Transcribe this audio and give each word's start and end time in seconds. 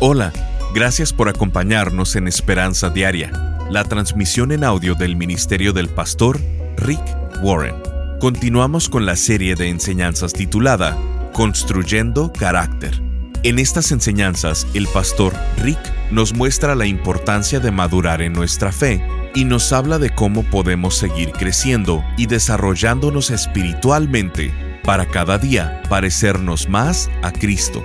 Hola, 0.00 0.32
gracias 0.72 1.12
por 1.12 1.28
acompañarnos 1.28 2.14
en 2.14 2.28
Esperanza 2.28 2.88
Diaria, 2.88 3.32
la 3.68 3.82
transmisión 3.82 4.52
en 4.52 4.62
audio 4.62 4.94
del 4.94 5.16
Ministerio 5.16 5.72
del 5.72 5.88
Pastor 5.88 6.40
Rick 6.76 7.02
Warren. 7.42 7.74
Continuamos 8.20 8.88
con 8.88 9.06
la 9.06 9.16
serie 9.16 9.56
de 9.56 9.70
enseñanzas 9.70 10.32
titulada 10.34 10.96
Construyendo 11.32 12.32
Carácter. 12.32 13.02
En 13.42 13.58
estas 13.58 13.90
enseñanzas, 13.90 14.68
el 14.72 14.86
pastor 14.86 15.34
Rick 15.56 15.80
nos 16.12 16.32
muestra 16.32 16.76
la 16.76 16.86
importancia 16.86 17.58
de 17.58 17.72
madurar 17.72 18.22
en 18.22 18.34
nuestra 18.34 18.70
fe 18.70 19.04
y 19.34 19.44
nos 19.44 19.72
habla 19.72 19.98
de 19.98 20.14
cómo 20.14 20.44
podemos 20.44 20.96
seguir 20.96 21.32
creciendo 21.32 22.04
y 22.16 22.26
desarrollándonos 22.26 23.32
espiritualmente 23.32 24.52
para 24.84 25.06
cada 25.06 25.38
día 25.38 25.82
parecernos 25.88 26.68
más 26.68 27.10
a 27.22 27.32
Cristo. 27.32 27.82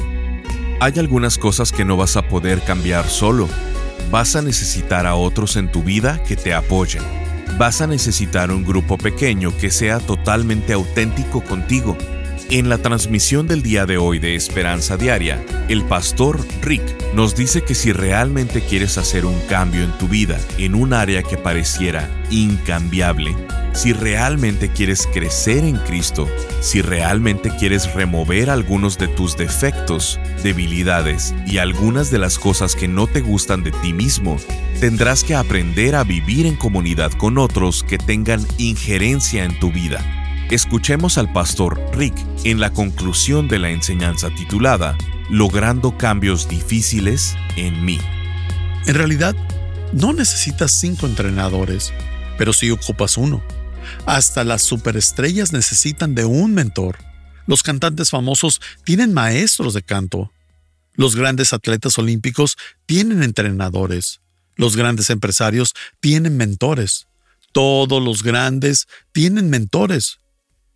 Hay 0.84 1.00
algunas 1.00 1.38
cosas 1.38 1.72
que 1.72 1.86
no 1.86 1.96
vas 1.96 2.18
a 2.18 2.28
poder 2.28 2.60
cambiar 2.60 3.08
solo. 3.08 3.48
Vas 4.12 4.36
a 4.36 4.42
necesitar 4.42 5.08
a 5.08 5.16
otros 5.16 5.56
en 5.56 5.72
tu 5.72 5.82
vida 5.82 6.22
que 6.28 6.36
te 6.36 6.54
apoyen. 6.54 7.02
Vas 7.58 7.80
a 7.80 7.88
necesitar 7.88 8.52
un 8.52 8.66
grupo 8.66 8.98
pequeño 8.98 9.56
que 9.58 9.72
sea 9.72 10.00
totalmente 10.00 10.74
auténtico 10.74 11.42
contigo. 11.42 11.98
En 12.50 12.68
la 12.68 12.80
transmisión 12.80 13.48
del 13.48 13.64
día 13.64 13.86
de 13.86 13.98
hoy 13.98 14.20
de 14.20 14.36
Esperanza 14.36 14.98
Diaria, 14.98 15.42
el 15.70 15.86
pastor 15.86 16.46
Rick 16.62 17.14
nos 17.14 17.34
dice 17.34 17.62
que 17.62 17.76
si 17.76 17.94
realmente 17.94 18.60
quieres 18.60 18.98
hacer 18.98 19.26
un 19.26 19.40
cambio 19.48 19.84
en 19.84 19.98
tu 19.98 20.10
vida 20.10 20.38
en 20.58 20.76
un 20.76 20.92
área 20.92 21.24
que 21.24 21.38
pareciera 21.38 22.10
incambiable, 22.30 23.38
si 23.74 23.92
realmente 23.92 24.70
quieres 24.70 25.08
crecer 25.12 25.64
en 25.64 25.78
Cristo, 25.78 26.28
si 26.62 26.82
realmente 26.82 27.52
quieres 27.58 27.94
remover 27.94 28.50
algunos 28.50 28.98
de 28.98 29.08
tus 29.08 29.36
defectos, 29.36 30.20
debilidades 30.44 31.34
y 31.46 31.58
algunas 31.58 32.12
de 32.12 32.20
las 32.20 32.38
cosas 32.40 32.76
que 32.76 32.88
no 32.88 33.08
te 33.08 33.22
gustan 33.22 33.64
de 33.64 33.72
ti 33.72 33.94
mismo, 33.94 34.38
tendrás 34.80 35.24
que 35.24 35.36
aprender 35.36 35.96
a 35.96 36.04
vivir 36.04 36.46
en 36.46 36.56
comunidad 36.56 37.12
con 37.14 37.38
otros 37.38 37.84
que 37.84 37.98
tengan 37.98 38.46
injerencia 38.58 39.44
en 39.44 39.60
tu 39.60 39.72
vida. 39.72 40.00
Escuchemos 40.52 41.18
al 41.18 41.32
pastor 41.34 41.82
Rick 41.94 42.14
en 42.44 42.60
la 42.60 42.72
conclusión 42.72 43.48
de 43.48 43.60
la 43.60 43.70
enseñanza 43.72 44.30
titulada 44.30 44.98
Logrando 45.30 45.98
cambios 45.98 46.48
difíciles 46.48 47.36
en 47.56 47.84
mí. 47.84 47.98
En 48.86 48.94
realidad, 48.94 49.36
no 49.94 50.14
necesitas 50.14 50.72
cinco 50.72 51.08
entrenadores, 51.08 51.94
pero 52.38 52.54
sí 52.54 52.70
ocupas 52.70 53.18
uno. 53.18 53.42
Hasta 54.06 54.44
las 54.44 54.62
superestrellas 54.62 55.54
necesitan 55.54 56.16
de 56.16 56.26
un 56.26 56.54
mentor. 56.54 56.98
Los 57.46 57.64
cantantes 57.64 58.10
famosos 58.10 58.62
tienen 58.84 59.14
maestros 59.14 59.74
de 59.74 59.84
canto. 59.84 60.32
Los 60.96 61.16
grandes 61.16 61.54
atletas 61.54 61.98
olímpicos 61.98 62.56
tienen 62.86 63.24
entrenadores. 63.24 64.22
Los 64.56 64.76
grandes 64.76 65.10
empresarios 65.10 65.74
tienen 66.00 66.38
mentores. 66.38 67.08
Todos 67.52 68.02
los 68.04 68.24
grandes 68.24 68.88
tienen 69.12 69.50
mentores. 69.50 70.20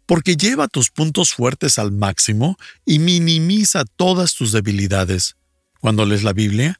Porque 0.05 0.36
lleva 0.36 0.67
tus 0.67 0.89
puntos 0.89 1.33
fuertes 1.33 1.77
al 1.80 1.92
máximo 1.92 2.58
y 2.86 2.99
minimiza 2.99 3.86
todas 3.95 4.36
tus 4.36 4.52
debilidades. 4.52 5.36
Cuando 5.80 6.05
lees 6.05 6.23
la 6.23 6.33
Biblia, 6.33 6.80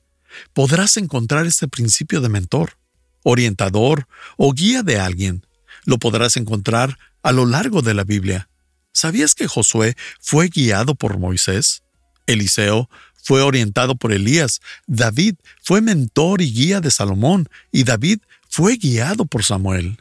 podrás 0.53 0.97
encontrar 0.97 1.45
este 1.45 1.67
principio 1.67 2.22
de 2.22 2.30
mentor, 2.30 2.78
orientador 3.23 4.08
o 4.38 4.53
guía 4.53 4.81
de 4.81 5.00
alguien 5.00 5.47
lo 5.88 5.98
podrás 5.98 6.36
encontrar 6.36 7.00
a 7.24 7.32
lo 7.32 7.46
largo 7.46 7.82
de 7.82 7.94
la 7.94 8.04
Biblia. 8.04 8.50
¿Sabías 8.92 9.36
que 9.36 9.48
Josué 9.48 9.96
fue 10.20 10.50
guiado 10.50 10.96
por 10.96 11.18
Moisés? 11.18 11.82
Eliseo 12.28 12.90
fue 13.24 13.42
orientado 13.42 13.96
por 13.96 14.12
Elías, 14.12 14.60
David 14.86 15.36
fue 15.64 15.80
mentor 15.80 16.42
y 16.42 16.52
guía 16.52 16.82
de 16.82 16.92
Salomón, 16.92 17.48
y 17.72 17.86
David 17.86 18.20
fue 18.50 18.76
guiado 18.76 19.26
por 19.26 19.46
Samuel. 19.46 19.98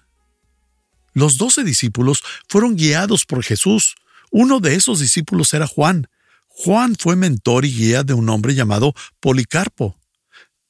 Los 1.12 1.38
doce 1.38 1.62
discípulos 1.62 2.20
fueron 2.48 2.74
guiados 2.74 3.24
por 3.24 3.44
Jesús. 3.44 3.94
Uno 4.32 4.58
de 4.58 4.74
esos 4.74 4.98
discípulos 4.98 5.54
era 5.54 5.68
Juan. 5.68 6.08
Juan 6.48 6.96
fue 6.98 7.14
mentor 7.14 7.64
y 7.64 7.72
guía 7.72 8.02
de 8.02 8.12
un 8.12 8.28
hombre 8.28 8.56
llamado 8.56 8.92
Policarpo. 9.20 9.96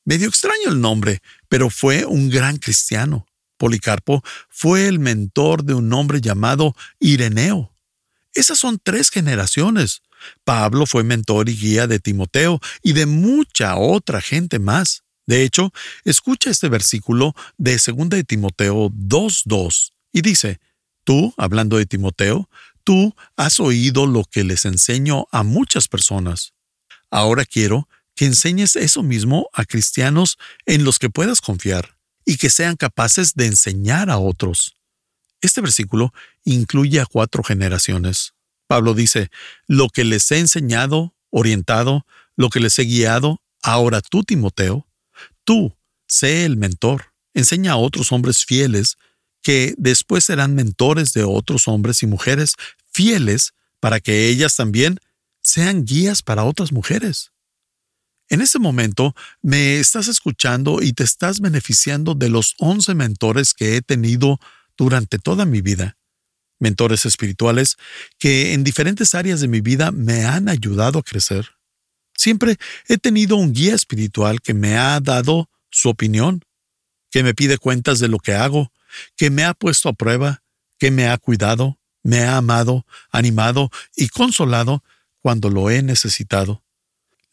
Medio 0.05 0.28
extraño 0.28 0.69
el 0.69 0.81
nombre, 0.82 1.22
pero 1.49 1.71
fue 1.71 2.05
un 2.05 2.28
gran 2.28 2.59
cristiano. 2.59 3.26
Policarpo 3.56 4.22
fue 4.49 4.89
el 4.89 4.99
mentor 4.99 5.65
de 5.65 5.75
un 5.75 5.93
hombre 5.93 6.21
llamado 6.21 6.75
Ireneo. 6.99 7.72
Esas 8.34 8.59
son 8.59 8.78
tres 8.83 9.11
generaciones. 9.11 10.03
Pablo 10.44 10.87
fue 10.87 11.05
mentor 11.05 11.49
y 11.49 11.56
guía 11.56 11.87
de 11.87 11.99
Timoteo 11.99 12.61
y 12.83 12.93
de 12.93 13.06
mucha 13.06 13.77
otra 13.77 14.21
gente 14.21 14.59
más. 14.59 15.05
De 15.27 15.43
hecho, 15.43 15.72
escucha 16.05 16.50
este 16.50 16.69
versículo 16.69 17.34
de 17.56 17.78
2 17.78 18.09
de 18.11 18.25
Timoteo 18.25 18.91
2.2 18.91 19.93
y 20.12 20.21
dice, 20.21 20.61
Tú, 21.05 21.33
hablando 21.37 21.78
de 21.78 21.87
Timoteo, 21.87 22.49
tú 22.84 23.15
has 23.37 23.61
oído 23.61 24.06
lo 24.06 24.25
que 24.25 24.44
les 24.44 24.65
enseño 24.65 25.27
a 25.33 25.43
muchas 25.43 25.88
personas. 25.88 26.53
Ahora 27.11 27.44
quiero 27.44 27.88
que 28.15 28.27
enseñes 28.27 28.77
eso 28.77 29.03
mismo 29.03 29.49
a 29.53 29.65
cristianos 29.65 30.37
en 30.67 30.84
los 30.84 30.99
que 30.99 31.11
puedas 31.11 31.41
confiar 31.41 31.95
y 32.26 32.37
que 32.37 32.50
sean 32.50 32.76
capaces 32.76 33.34
de 33.34 33.47
enseñar 33.47 34.10
a 34.10 34.19
otros. 34.19 34.76
Este 35.41 35.62
versículo 35.62 36.12
incluye 36.44 37.00
a 37.00 37.06
cuatro 37.06 37.42
generaciones. 37.42 38.34
Pablo 38.66 38.92
dice, 38.92 39.31
lo 39.66 39.88
que 39.88 40.04
les 40.04 40.31
he 40.32 40.41
enseñado, 40.41 41.14
orientado, 41.31 42.04
lo 42.37 42.50
que 42.50 42.60
les 42.60 42.78
he 42.78 42.82
guiado, 42.82 43.41
ahora 43.62 44.03
tú, 44.03 44.25
Timoteo, 44.25 44.87
tú, 45.44 45.75
sé 46.09 46.44
el 46.44 46.56
mentor, 46.56 47.12
enseña 47.32 47.72
a 47.72 47.76
otros 47.76 48.12
hombres 48.12 48.44
fieles 48.44 48.97
que 49.43 49.75
después 49.78 50.25
serán 50.25 50.54
mentores 50.54 51.12
de 51.12 51.22
otros 51.22 51.69
hombres 51.69 52.03
y 52.03 52.06
mujeres 52.06 52.54
fieles 52.91 53.53
para 53.78 54.00
que 54.00 54.28
ellas 54.28 54.56
también 54.56 54.98
sean 55.43 55.84
guías 55.84 56.22
para 56.22 56.43
otras 56.43 56.72
mujeres. 56.72 57.31
En 58.28 58.41
ese 58.41 58.59
momento 58.59 59.14
me 59.41 59.78
estás 59.78 60.09
escuchando 60.09 60.82
y 60.82 60.92
te 60.92 61.04
estás 61.04 61.41
beneficiando 61.41 62.14
de 62.14 62.28
los 62.28 62.54
11 62.59 62.94
mentores 62.94 63.54
que 63.54 63.76
he 63.76 63.82
tenido 63.82 64.41
durante 64.76 65.19
toda 65.19 65.44
mi 65.44 65.60
vida. 65.60 65.97
Mentores 66.59 67.06
espirituales 67.06 67.76
que 68.19 68.53
en 68.53 68.64
diferentes 68.64 69.14
áreas 69.14 69.41
de 69.41 69.48
mi 69.48 69.60
vida 69.60 69.92
me 69.92 70.25
han 70.25 70.48
ayudado 70.48 70.98
a 70.98 71.03
crecer. 71.03 71.50
Siempre 72.16 72.56
he 72.88 72.98
tenido 72.98 73.37
un 73.37 73.53
guía 73.53 73.75
espiritual 73.75 74.41
que 74.41 74.54
me 74.54 74.76
ha 74.76 74.98
dado 75.00 75.48
su 75.70 75.88
opinión, 75.88 76.43
que 77.10 77.22
me 77.22 77.34
pide 77.34 77.58
cuentas 77.58 78.00
de 78.00 78.08
lo 78.08 78.19
que 78.19 78.34
hago, 78.34 78.72
que 79.16 79.31
me 79.31 79.44
ha 79.44 79.54
puesto 79.54 79.88
a 79.88 79.93
prueba, 79.93 80.43
que 80.78 80.91
me 80.91 81.08
ha 81.08 81.16
cuidado, 81.19 81.78
me 82.03 82.22
ha 82.22 82.38
amado, 82.38 82.87
animado 83.10 83.70
y 83.94 84.08
consolado 84.08 84.82
cuando 85.20 85.50
lo 85.50 85.70
he 85.70 85.82
necesitado. 85.82 86.66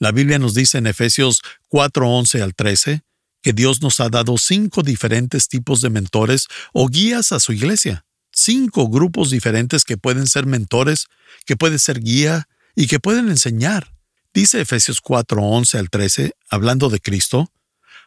La 0.04 0.12
Biblia 0.12 0.38
nos 0.38 0.54
dice 0.54 0.80
en 0.80 0.88
Efesios 0.88 1.42
4:11 1.70 2.42
al 2.42 2.54
13 2.56 3.04
que 3.42 3.54
Dios 3.54 3.82
nos 3.82 4.02
ha 4.02 4.10
dado 4.10 4.38
cinco 4.38 4.84
diferentes 4.84 5.48
tipos 5.48 5.80
de 5.80 5.90
mentores 5.90 6.48
o 6.74 6.90
guías 6.90 7.32
a 7.32 7.40
su 7.40 7.54
iglesia. 7.54 8.06
Cinco 8.34 8.90
grupos 8.90 9.30
diferentes 9.30 9.86
que 9.86 9.96
pueden 9.96 10.28
ser 10.28 10.46
mentores, 10.46 11.08
que 11.46 11.56
pueden 11.56 11.80
ser 11.80 12.02
guía 12.02 12.50
y 12.76 12.88
que 12.88 13.00
pueden 13.00 13.30
enseñar. 13.30 13.94
Dice 14.34 14.60
Efesios 14.60 15.00
4:11 15.00 15.80
al 15.80 15.90
13, 15.90 16.34
hablando 16.50 16.90
de 16.90 17.00
Cristo, 17.00 17.50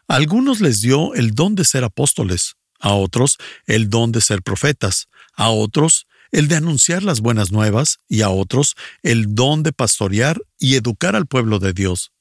a 0.07 0.17
algunos 0.17 0.61
les 0.61 0.83
dio 0.83 1.15
el 1.15 1.35
don 1.35 1.55
de 1.55 1.65
ser 1.65 1.83
apóstoles, 1.83 2.57
a 2.79 2.93
otros 2.93 3.39
el 3.65 3.89
don 3.89 4.13
de 4.13 4.21
ser 4.21 4.43
profetas, 4.43 5.09
a 5.33 5.49
otros 5.49 6.07
el 6.37 6.49
de 6.49 6.57
anunciar 6.57 7.03
las 7.03 7.23
buenas 7.23 7.51
nuevas 7.51 8.01
y 8.11 8.21
a 8.21 8.29
otros 8.29 8.77
el 9.03 9.35
don 9.35 9.63
de 9.63 9.73
pastorear 9.73 10.39
y 10.59 10.75
educar 10.75 11.17
al 11.17 11.25
pueblo 11.25 11.59
de 11.59 11.73
Dios. 11.73 12.13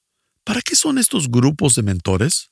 ¿Para 0.46 0.62
qué 0.62 0.78
son 0.78 0.98
estos 1.00 1.30
grupos 1.30 1.76
de 1.76 1.84
mentores? 1.84 2.50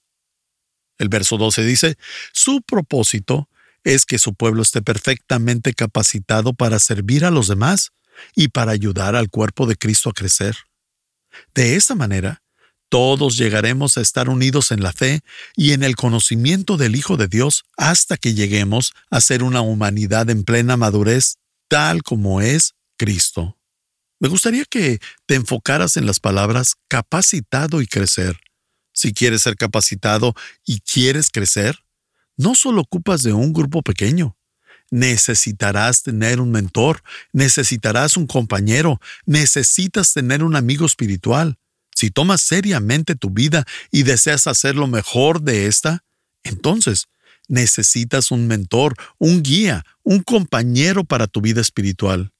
El 0.98 1.08
verso 1.08 1.38
12 1.38 1.64
dice, 1.64 1.98
su 2.34 2.62
propósito 2.64 3.48
es 3.86 4.06
que 4.06 4.20
su 4.20 4.34
pueblo 4.34 4.62
esté 4.62 4.82
perfectamente 4.82 5.74
capacitado 5.74 6.52
para 6.54 6.80
servir 6.80 7.24
a 7.24 7.32
los 7.32 7.48
demás 7.48 7.92
y 8.36 8.50
para 8.50 8.74
ayudar 8.74 9.16
al 9.16 9.30
cuerpo 9.30 9.66
de 9.66 9.78
Cristo 9.78 10.10
a 10.10 10.14
crecer. 10.14 10.58
De 11.56 11.78
esta 11.78 11.96
manera, 11.96 12.42
todos 12.90 13.38
llegaremos 13.38 13.98
a 13.98 14.02
estar 14.02 14.28
unidos 14.28 14.72
en 14.74 14.84
la 14.84 14.92
fe 14.92 15.22
y 15.56 15.72
en 15.72 15.84
el 15.84 15.96
conocimiento 15.96 16.76
del 16.76 16.98
Hijo 16.98 17.16
de 17.16 17.30
Dios 17.30 17.64
hasta 17.78 18.18
que 18.18 18.34
lleguemos 18.34 18.92
a 19.10 19.22
ser 19.22 19.44
una 19.44 19.62
humanidad 19.62 20.30
en 20.30 20.44
plena 20.44 20.76
madurez 20.76 21.38
tal 21.74 22.04
como 22.04 22.40
es 22.40 22.76
Cristo. 23.00 23.58
Me 24.20 24.30
gustaría 24.30 24.64
que 24.64 25.00
te 25.26 25.34
enfocaras 25.34 25.98
en 25.98 26.06
las 26.06 26.20
palabras 26.20 26.76
capacitado 26.88 27.82
y 27.82 27.88
crecer. 27.88 28.40
Si 28.94 29.12
quieres 29.12 29.42
ser 29.42 29.56
capacitado 29.56 30.36
y 30.68 30.82
quieres 30.82 31.32
crecer, 31.32 31.80
no 32.38 32.54
solo 32.54 32.82
ocupas 32.82 33.24
de 33.24 33.34
un 33.34 33.54
grupo 33.54 33.82
pequeño. 33.82 34.38
Necesitarás 34.92 36.04
tener 36.04 36.40
un 36.40 36.52
mentor, 36.52 37.02
necesitarás 37.32 38.18
un 38.18 38.28
compañero, 38.28 39.02
necesitas 39.26 40.14
tener 40.14 40.44
un 40.44 40.56
amigo 40.56 40.86
espiritual. 40.86 41.58
Si 41.96 42.12
tomas 42.12 42.42
seriamente 42.42 43.16
tu 43.16 43.32
vida 43.32 43.66
y 43.90 44.04
deseas 44.04 44.46
hacer 44.46 44.76
lo 44.76 44.86
mejor 44.86 45.42
de 45.42 45.66
esta, 45.66 46.04
entonces 46.44 47.08
necesitas 47.48 48.32
un 48.32 48.48
mentor, 48.48 48.96
un 49.18 49.44
guía, 49.44 49.86
un 50.04 50.24
compañero 50.24 51.04
para 51.04 51.28
tu 51.28 51.42
vida 51.42 51.62
espiritual. 51.62 52.32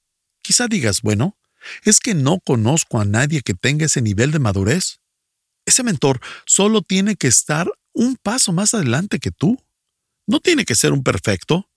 Quizá 0.42 0.68
digas, 0.68 1.02
bueno, 1.02 1.36
es 1.84 2.00
que 2.00 2.14
no 2.14 2.40
conozco 2.40 3.00
a 3.00 3.04
nadie 3.04 3.42
que 3.42 3.54
tenga 3.54 3.86
ese 3.86 4.02
nivel 4.02 4.30
de 4.30 4.38
madurez. 4.38 5.00
Ese 5.66 5.82
mentor 5.82 6.20
solo 6.46 6.82
tiene 6.82 7.16
que 7.16 7.28
estar 7.28 7.70
un 7.92 8.16
paso 8.16 8.52
más 8.52 8.74
adelante 8.74 9.18
que 9.18 9.30
tú. 9.30 9.62
No 10.26 10.40
tiene 10.40 10.64
que 10.64 10.74
ser 10.74 10.92
un 10.92 11.02
perfecto. 11.02 11.70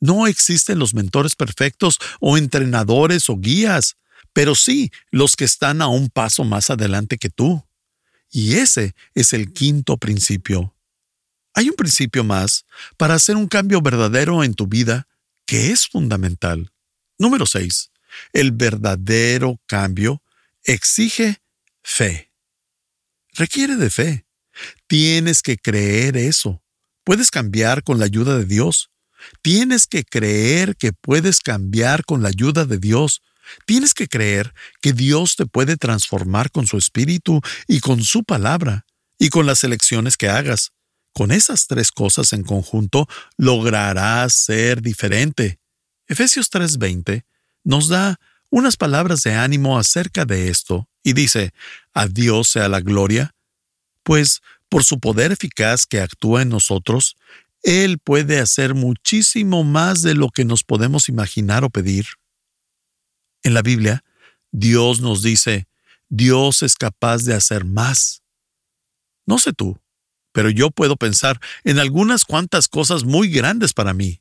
No 0.00 0.26
existen 0.26 0.78
los 0.78 0.94
mentores 0.94 1.36
perfectos 1.36 1.98
o 2.20 2.36
entrenadores 2.36 3.30
o 3.30 3.36
guías, 3.36 3.96
pero 4.32 4.54
sí 4.54 4.90
los 5.10 5.36
que 5.36 5.44
están 5.44 5.80
a 5.80 5.88
un 5.88 6.10
paso 6.10 6.44
más 6.44 6.68
adelante 6.70 7.16
que 7.16 7.30
tú. 7.30 7.64
Y 8.30 8.56
ese 8.56 8.94
es 9.14 9.32
el 9.32 9.52
quinto 9.52 9.96
principio. 9.96 10.73
Hay 11.54 11.68
un 11.68 11.76
principio 11.76 12.24
más 12.24 12.66
para 12.96 13.14
hacer 13.14 13.36
un 13.36 13.46
cambio 13.46 13.80
verdadero 13.80 14.42
en 14.42 14.54
tu 14.54 14.66
vida 14.66 15.06
que 15.46 15.70
es 15.70 15.86
fundamental. 15.86 16.72
Número 17.18 17.46
6. 17.46 17.90
El 18.32 18.52
verdadero 18.52 19.60
cambio 19.66 20.22
exige 20.64 21.40
fe. 21.82 22.32
Requiere 23.34 23.76
de 23.76 23.90
fe. 23.90 24.26
Tienes 24.86 25.42
que 25.42 25.56
creer 25.56 26.16
eso. 26.16 26.62
Puedes 27.04 27.30
cambiar 27.30 27.82
con 27.82 27.98
la 27.98 28.06
ayuda 28.06 28.36
de 28.36 28.44
Dios. 28.44 28.90
Tienes 29.42 29.86
que 29.86 30.04
creer 30.04 30.76
que 30.76 30.92
puedes 30.92 31.40
cambiar 31.40 32.04
con 32.04 32.22
la 32.22 32.28
ayuda 32.28 32.64
de 32.64 32.78
Dios. 32.78 33.22
Tienes 33.66 33.94
que 33.94 34.08
creer 34.08 34.54
que 34.80 34.92
Dios 34.92 35.36
te 35.36 35.46
puede 35.46 35.76
transformar 35.76 36.50
con 36.50 36.66
su 36.66 36.78
espíritu 36.78 37.40
y 37.68 37.80
con 37.80 38.02
su 38.02 38.24
palabra 38.24 38.86
y 39.18 39.28
con 39.28 39.46
las 39.46 39.64
elecciones 39.64 40.16
que 40.16 40.28
hagas. 40.28 40.73
Con 41.14 41.30
esas 41.30 41.68
tres 41.68 41.92
cosas 41.92 42.32
en 42.32 42.42
conjunto 42.42 43.08
lograrás 43.36 44.34
ser 44.34 44.82
diferente. 44.82 45.60
Efesios 46.08 46.50
3:20 46.50 47.24
nos 47.62 47.88
da 47.88 48.18
unas 48.50 48.76
palabras 48.76 49.22
de 49.22 49.34
ánimo 49.34 49.78
acerca 49.78 50.24
de 50.24 50.48
esto 50.48 50.88
y 51.02 51.12
dice, 51.12 51.52
a 51.92 52.08
Dios 52.08 52.48
sea 52.48 52.68
la 52.68 52.80
gloria, 52.80 53.34
pues 54.02 54.42
por 54.68 54.82
su 54.82 54.98
poder 54.98 55.30
eficaz 55.30 55.86
que 55.86 56.00
actúa 56.00 56.42
en 56.42 56.48
nosotros, 56.48 57.16
Él 57.62 57.98
puede 57.98 58.40
hacer 58.40 58.74
muchísimo 58.74 59.62
más 59.62 60.02
de 60.02 60.14
lo 60.14 60.30
que 60.30 60.44
nos 60.44 60.64
podemos 60.64 61.08
imaginar 61.08 61.64
o 61.64 61.70
pedir. 61.70 62.06
En 63.44 63.54
la 63.54 63.62
Biblia, 63.62 64.04
Dios 64.50 65.00
nos 65.00 65.22
dice, 65.22 65.68
Dios 66.08 66.62
es 66.62 66.74
capaz 66.74 67.24
de 67.24 67.34
hacer 67.34 67.64
más. 67.64 68.22
No 69.26 69.38
sé 69.38 69.52
tú, 69.52 69.78
pero 70.34 70.50
yo 70.50 70.72
puedo 70.72 70.96
pensar 70.96 71.40
en 71.62 71.78
algunas 71.78 72.24
cuantas 72.24 72.66
cosas 72.66 73.04
muy 73.04 73.28
grandes 73.28 73.72
para 73.72 73.94
mí. 73.94 74.20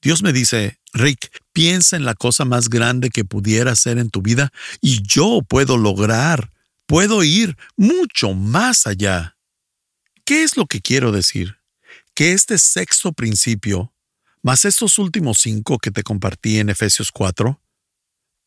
Dios 0.00 0.22
me 0.22 0.32
dice, 0.32 0.80
Rick, 0.94 1.30
piensa 1.52 1.96
en 1.96 2.06
la 2.06 2.14
cosa 2.14 2.46
más 2.46 2.70
grande 2.70 3.10
que 3.10 3.26
pudiera 3.26 3.76
ser 3.76 3.98
en 3.98 4.08
tu 4.08 4.22
vida 4.22 4.50
y 4.80 5.02
yo 5.02 5.42
puedo 5.46 5.76
lograr, 5.76 6.50
puedo 6.86 7.22
ir 7.22 7.58
mucho 7.76 8.32
más 8.32 8.86
allá. 8.86 9.36
¿Qué 10.24 10.44
es 10.44 10.56
lo 10.56 10.64
que 10.64 10.80
quiero 10.80 11.12
decir? 11.12 11.58
Que 12.14 12.32
este 12.32 12.56
sexto 12.56 13.12
principio, 13.12 13.92
más 14.42 14.64
estos 14.64 14.98
últimos 14.98 15.38
cinco 15.38 15.78
que 15.78 15.90
te 15.90 16.02
compartí 16.02 16.58
en 16.58 16.70
Efesios 16.70 17.12
4, 17.12 17.60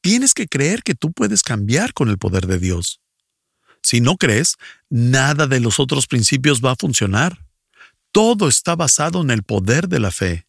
tienes 0.01 0.33
que 0.33 0.47
creer 0.47 0.81
que 0.81 0.95
tú 0.95 1.11
puedes 1.11 1.43
cambiar 1.43 1.93
con 1.93 2.09
el 2.09 2.17
poder 2.17 2.47
de 2.47 2.57
Dios. 2.57 3.02
Si 3.83 4.01
no 4.01 4.17
crees, 4.17 4.55
nada 4.89 5.45
de 5.45 5.59
los 5.59 5.79
otros 5.79 6.07
principios 6.07 6.61
va 6.61 6.71
a 6.71 6.75
funcionar. 6.75 7.45
Todo 8.11 8.47
está 8.47 8.75
basado 8.75 9.21
en 9.21 9.29
el 9.29 9.43
poder 9.43 9.87
de 9.89 9.99
la 9.99 10.11
fe. 10.11 10.47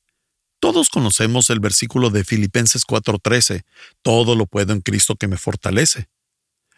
Todos 0.60 0.88
conocemos 0.88 1.50
el 1.50 1.60
versículo 1.60 2.08
de 2.10 2.24
Filipenses 2.24 2.84
4:13, 2.86 3.64
todo 4.02 4.34
lo 4.34 4.46
puedo 4.46 4.72
en 4.72 4.80
Cristo 4.80 5.16
que 5.16 5.28
me 5.28 5.36
fortalece. 5.36 6.08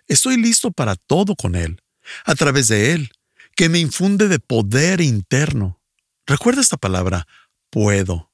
Estoy 0.09 0.37
listo 0.37 0.73
para 0.73 0.97
todo 0.97 1.37
con 1.37 1.55
Él, 1.55 1.83
a 2.25 2.35
través 2.35 2.69
de 2.69 2.93
Él, 2.93 3.11
que 3.55 3.69
me 3.69 3.79
infunde 3.79 4.29
de 4.29 4.39
poder 4.39 5.01
interno. 5.01 5.81
Recuerda 6.27 6.61
esta 6.61 6.77
palabra, 6.77 7.29
puedo. 7.71 8.33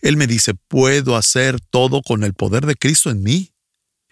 Él 0.00 0.16
me 0.16 0.26
dice, 0.26 0.54
puedo 0.54 1.16
hacer 1.16 1.60
todo 1.60 2.02
con 2.02 2.22
el 2.22 2.34
poder 2.34 2.66
de 2.66 2.76
Cristo 2.76 3.10
en 3.10 3.22
mí. 3.22 3.52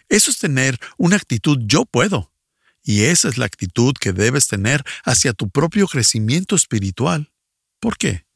Eso 0.08 0.30
es 0.30 0.38
tener 0.38 0.78
una 0.98 1.16
actitud 1.16 1.58
yo 1.66 1.84
puedo. 1.84 2.32
Y 2.82 3.04
esa 3.04 3.28
es 3.28 3.38
la 3.38 3.46
actitud 3.46 3.94
que 4.00 4.12
debes 4.12 4.48
tener 4.48 4.82
hacia 5.04 5.32
tu 5.32 5.50
propio 5.50 5.86
crecimiento 5.86 6.56
espiritual. 6.56 7.30
¿Por 7.78 7.96
qué? 7.96 8.26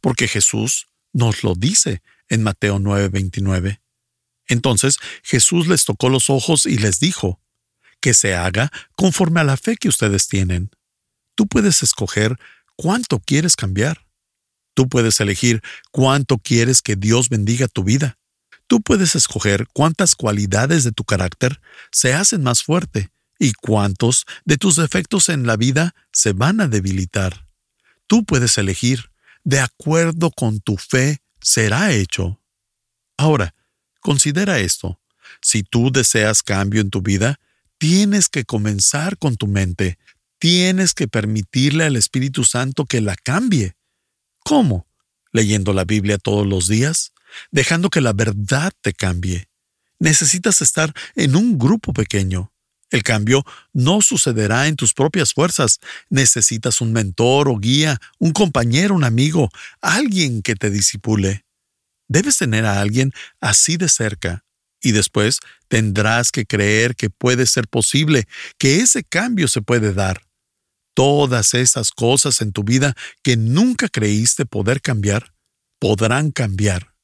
Porque 0.00 0.28
Jesús 0.28 0.88
nos 1.12 1.42
lo 1.42 1.54
dice 1.54 2.02
en 2.28 2.42
Mateo 2.42 2.78
9:29. 2.78 3.80
Entonces 4.48 4.98
Jesús 5.22 5.66
les 5.66 5.84
tocó 5.84 6.08
los 6.08 6.30
ojos 6.30 6.66
y 6.66 6.78
les 6.78 7.00
dijo, 7.00 7.40
que 8.00 8.14
se 8.14 8.34
haga 8.34 8.70
conforme 8.94 9.40
a 9.40 9.44
la 9.44 9.56
fe 9.56 9.76
que 9.76 9.88
ustedes 9.88 10.28
tienen. 10.28 10.70
Tú 11.34 11.46
puedes 11.46 11.82
escoger 11.82 12.38
cuánto 12.76 13.18
quieres 13.18 13.56
cambiar. 13.56 14.06
Tú 14.74 14.88
puedes 14.88 15.18
elegir 15.20 15.62
cuánto 15.90 16.38
quieres 16.38 16.82
que 16.82 16.96
Dios 16.96 17.28
bendiga 17.28 17.66
tu 17.66 17.82
vida. 17.82 18.18
Tú 18.66 18.80
puedes 18.80 19.14
escoger 19.16 19.66
cuántas 19.72 20.14
cualidades 20.14 20.84
de 20.84 20.92
tu 20.92 21.04
carácter 21.04 21.60
se 21.90 22.14
hacen 22.14 22.42
más 22.42 22.62
fuerte 22.62 23.10
y 23.38 23.52
cuántos 23.52 24.24
de 24.44 24.56
tus 24.56 24.76
defectos 24.76 25.28
en 25.28 25.46
la 25.46 25.56
vida 25.56 25.94
se 26.12 26.32
van 26.32 26.60
a 26.60 26.68
debilitar. 26.68 27.46
Tú 28.06 28.24
puedes 28.24 28.56
elegir 28.58 29.10
de 29.44 29.60
acuerdo 29.60 30.32
con 30.32 30.60
tu 30.60 30.76
fe 30.76 31.22
será 31.40 31.92
hecho. 31.92 32.40
Ahora, 33.16 33.54
considera 34.00 34.58
esto. 34.58 35.00
Si 35.40 35.62
tú 35.62 35.92
deseas 35.92 36.42
cambio 36.42 36.80
en 36.80 36.90
tu 36.90 37.00
vida, 37.00 37.38
tienes 37.78 38.28
que 38.28 38.44
comenzar 38.44 39.18
con 39.18 39.36
tu 39.36 39.46
mente. 39.46 39.98
Tienes 40.40 40.94
que 40.94 41.06
permitirle 41.06 41.84
al 41.84 41.94
Espíritu 41.94 42.42
Santo 42.44 42.86
que 42.86 43.00
la 43.00 43.14
cambie. 43.14 43.76
¿Cómo? 44.40 44.88
¿Leyendo 45.32 45.72
la 45.72 45.84
Biblia 45.84 46.18
todos 46.18 46.46
los 46.46 46.66
días? 46.66 47.12
¿Dejando 47.52 47.88
que 47.88 48.00
la 48.00 48.12
verdad 48.12 48.72
te 48.80 48.94
cambie? 48.94 49.48
Necesitas 49.98 50.60
estar 50.60 50.92
en 51.14 51.36
un 51.36 51.56
grupo 51.58 51.92
pequeño. 51.92 52.52
El 52.90 53.02
cambio 53.02 53.44
no 53.72 54.00
sucederá 54.00 54.68
en 54.68 54.76
tus 54.76 54.94
propias 54.94 55.32
fuerzas. 55.32 55.80
Necesitas 56.08 56.80
un 56.80 56.92
mentor 56.92 57.48
o 57.48 57.58
guía, 57.58 58.00
un 58.18 58.32
compañero, 58.32 58.94
un 58.94 59.04
amigo, 59.04 59.50
alguien 59.80 60.42
que 60.42 60.54
te 60.54 60.70
disipule. 60.70 61.44
Debes 62.08 62.38
tener 62.38 62.64
a 62.64 62.80
alguien 62.80 63.12
así 63.40 63.76
de 63.76 63.88
cerca 63.88 64.44
y 64.80 64.92
después 64.92 65.40
tendrás 65.68 66.30
que 66.30 66.46
creer 66.46 66.94
que 66.94 67.10
puede 67.10 67.46
ser 67.46 67.66
posible, 67.66 68.28
que 68.58 68.76
ese 68.76 69.02
cambio 69.02 69.48
se 69.48 69.62
puede 69.62 69.92
dar. 69.92 70.22
Todas 70.94 71.54
esas 71.54 71.90
cosas 71.90 72.40
en 72.40 72.52
tu 72.52 72.62
vida 72.62 72.94
que 73.22 73.36
nunca 73.36 73.88
creíste 73.88 74.46
poder 74.46 74.80
cambiar, 74.80 75.34
podrán 75.80 76.30
cambiar. 76.30 76.94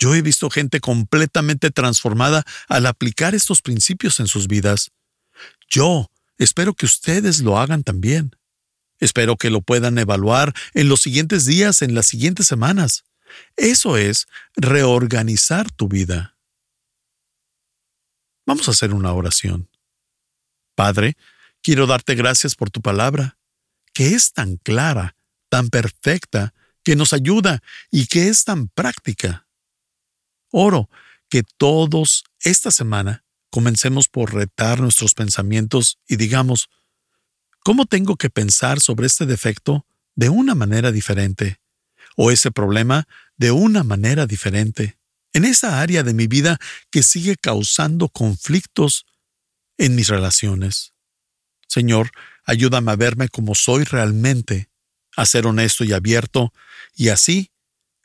Yo 0.00 0.14
he 0.14 0.22
visto 0.22 0.48
gente 0.48 0.80
completamente 0.80 1.70
transformada 1.70 2.44
al 2.68 2.86
aplicar 2.86 3.34
estos 3.34 3.62
principios 3.62 4.20
en 4.20 4.26
sus 4.26 4.46
vidas. 4.48 4.90
Yo 5.68 6.10
espero 6.38 6.74
que 6.74 6.86
ustedes 6.86 7.40
lo 7.40 7.58
hagan 7.58 7.84
también. 7.84 8.36
Espero 9.00 9.36
que 9.36 9.50
lo 9.50 9.60
puedan 9.60 9.98
evaluar 9.98 10.54
en 10.74 10.88
los 10.88 11.00
siguientes 11.00 11.44
días, 11.44 11.82
en 11.82 11.94
las 11.94 12.06
siguientes 12.06 12.46
semanas. 12.46 13.04
Eso 13.56 13.96
es 13.96 14.26
reorganizar 14.56 15.70
tu 15.70 15.88
vida. 15.88 16.36
Vamos 18.46 18.66
a 18.66 18.70
hacer 18.70 18.94
una 18.94 19.12
oración. 19.12 19.68
Padre, 20.74 21.16
quiero 21.62 21.86
darte 21.86 22.14
gracias 22.14 22.54
por 22.54 22.70
tu 22.70 22.80
palabra, 22.80 23.38
que 23.92 24.14
es 24.14 24.32
tan 24.32 24.56
clara, 24.56 25.16
tan 25.48 25.68
perfecta, 25.68 26.54
que 26.82 26.96
nos 26.96 27.12
ayuda 27.12 27.62
y 27.90 28.06
que 28.06 28.28
es 28.28 28.44
tan 28.44 28.68
práctica. 28.68 29.46
Oro 30.50 30.88
que 31.28 31.42
todos 31.42 32.24
esta 32.40 32.70
semana 32.70 33.24
comencemos 33.50 34.08
por 34.08 34.34
retar 34.34 34.80
nuestros 34.80 35.14
pensamientos 35.14 35.98
y 36.06 36.16
digamos, 36.16 36.68
¿cómo 37.60 37.86
tengo 37.86 38.16
que 38.16 38.30
pensar 38.30 38.80
sobre 38.80 39.06
este 39.06 39.26
defecto 39.26 39.86
de 40.14 40.28
una 40.28 40.54
manera 40.54 40.92
diferente? 40.92 41.60
¿O 42.16 42.30
ese 42.30 42.50
problema 42.50 43.06
de 43.36 43.50
una 43.50 43.84
manera 43.84 44.26
diferente? 44.26 44.98
En 45.32 45.44
esa 45.44 45.80
área 45.80 46.02
de 46.02 46.14
mi 46.14 46.26
vida 46.26 46.58
que 46.90 47.02
sigue 47.02 47.36
causando 47.36 48.08
conflictos 48.08 49.06
en 49.76 49.94
mis 49.94 50.08
relaciones. 50.08 50.94
Señor, 51.68 52.10
ayúdame 52.44 52.92
a 52.92 52.96
verme 52.96 53.28
como 53.28 53.54
soy 53.54 53.84
realmente, 53.84 54.70
a 55.16 55.26
ser 55.26 55.46
honesto 55.46 55.84
y 55.84 55.92
abierto, 55.92 56.52
y 56.94 57.10
así, 57.10 57.52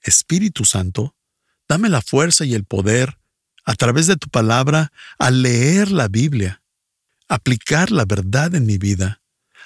Espíritu 0.02 0.66
Santo, 0.66 1.16
dame 1.68 1.90
la 1.90 2.02
fuerza 2.02 2.46
y 2.46 2.54
el 2.54 2.66
poder 2.66 3.18
a 3.64 3.76
través 3.76 4.08
de 4.08 4.18
tu 4.18 4.30
palabra, 4.30 4.92
al 5.18 5.42
leer 5.42 5.92
la 5.92 6.08
Biblia, 6.08 6.62
aplicar 7.28 7.92
la 7.92 8.06
verdad 8.06 8.54
en 8.56 8.66
mi 8.66 8.78
vida 8.78 9.24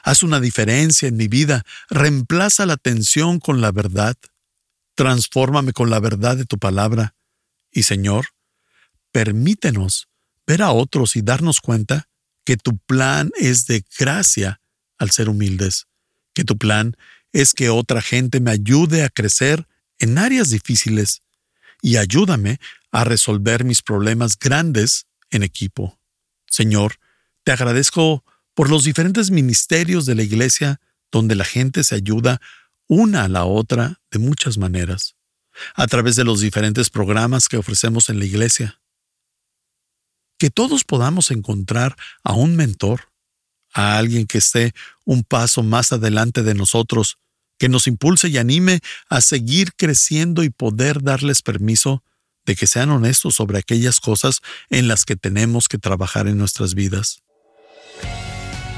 Haz 0.07 0.23
una 0.23 0.39
diferencia 0.39 1.09
en 1.09 1.17
mi 1.17 1.27
vida. 1.27 1.65
Reemplaza 1.89 2.65
la 2.65 2.77
tensión 2.77 3.39
con 3.39 3.59
la 3.59 3.73
verdad. 3.73 4.15
Transfórmame 4.95 5.73
con 5.73 5.89
la 5.89 5.99
verdad 5.99 6.37
de 6.37 6.45
tu 6.45 6.57
palabra. 6.57 7.13
Y 7.71 7.83
Señor, 7.83 8.27
permítenos 9.11 10.07
ver 10.45 10.61
a 10.61 10.71
otros 10.71 11.17
y 11.17 11.21
darnos 11.21 11.59
cuenta 11.59 12.07
que 12.45 12.55
tu 12.55 12.77
plan 12.77 13.31
es 13.37 13.65
de 13.65 13.83
gracia 13.99 14.61
al 14.97 15.11
ser 15.11 15.27
humildes, 15.27 15.87
que 16.33 16.45
tu 16.45 16.57
plan 16.57 16.95
es 17.33 17.53
que 17.53 17.69
otra 17.69 18.01
gente 18.01 18.39
me 18.39 18.51
ayude 18.51 19.03
a 19.03 19.09
crecer 19.09 19.67
en 19.99 20.17
áreas 20.17 20.49
difíciles 20.49 21.21
y 21.81 21.97
ayúdame 21.97 22.59
a 22.91 23.03
resolver 23.03 23.63
mis 23.63 23.81
problemas 23.81 24.37
grandes 24.37 25.07
en 25.29 25.43
equipo. 25.43 25.99
Señor, 26.49 26.99
te 27.43 27.51
agradezco 27.51 28.23
por 28.53 28.69
los 28.69 28.83
diferentes 28.83 29.31
ministerios 29.31 30.05
de 30.05 30.15
la 30.15 30.23
Iglesia 30.23 30.81
donde 31.11 31.35
la 31.35 31.45
gente 31.45 31.83
se 31.83 31.95
ayuda 31.95 32.41
una 32.87 33.23
a 33.23 33.27
la 33.27 33.45
otra 33.45 34.01
de 34.11 34.19
muchas 34.19 34.57
maneras, 34.57 35.15
a 35.75 35.87
través 35.87 36.15
de 36.15 36.23
los 36.23 36.39
diferentes 36.41 36.89
programas 36.89 37.47
que 37.47 37.57
ofrecemos 37.57 38.09
en 38.09 38.19
la 38.19 38.25
Iglesia. 38.25 38.81
Que 40.39 40.49
todos 40.49 40.83
podamos 40.83 41.31
encontrar 41.31 41.95
a 42.23 42.33
un 42.33 42.55
mentor, 42.55 43.11
a 43.73 43.97
alguien 43.97 44.27
que 44.27 44.37
esté 44.37 44.73
un 45.05 45.23
paso 45.23 45.63
más 45.63 45.91
adelante 45.91 46.43
de 46.43 46.53
nosotros, 46.53 47.17
que 47.57 47.69
nos 47.69 47.87
impulse 47.87 48.29
y 48.29 48.37
anime 48.37 48.81
a 49.09 49.21
seguir 49.21 49.73
creciendo 49.75 50.43
y 50.43 50.49
poder 50.49 51.01
darles 51.01 51.41
permiso 51.41 52.03
de 52.47 52.55
que 52.55 52.65
sean 52.65 52.89
honestos 52.89 53.35
sobre 53.35 53.59
aquellas 53.59 53.99
cosas 53.99 54.41
en 54.71 54.87
las 54.87 55.05
que 55.05 55.15
tenemos 55.15 55.67
que 55.67 55.77
trabajar 55.77 56.27
en 56.27 56.39
nuestras 56.39 56.73
vidas. 56.73 57.21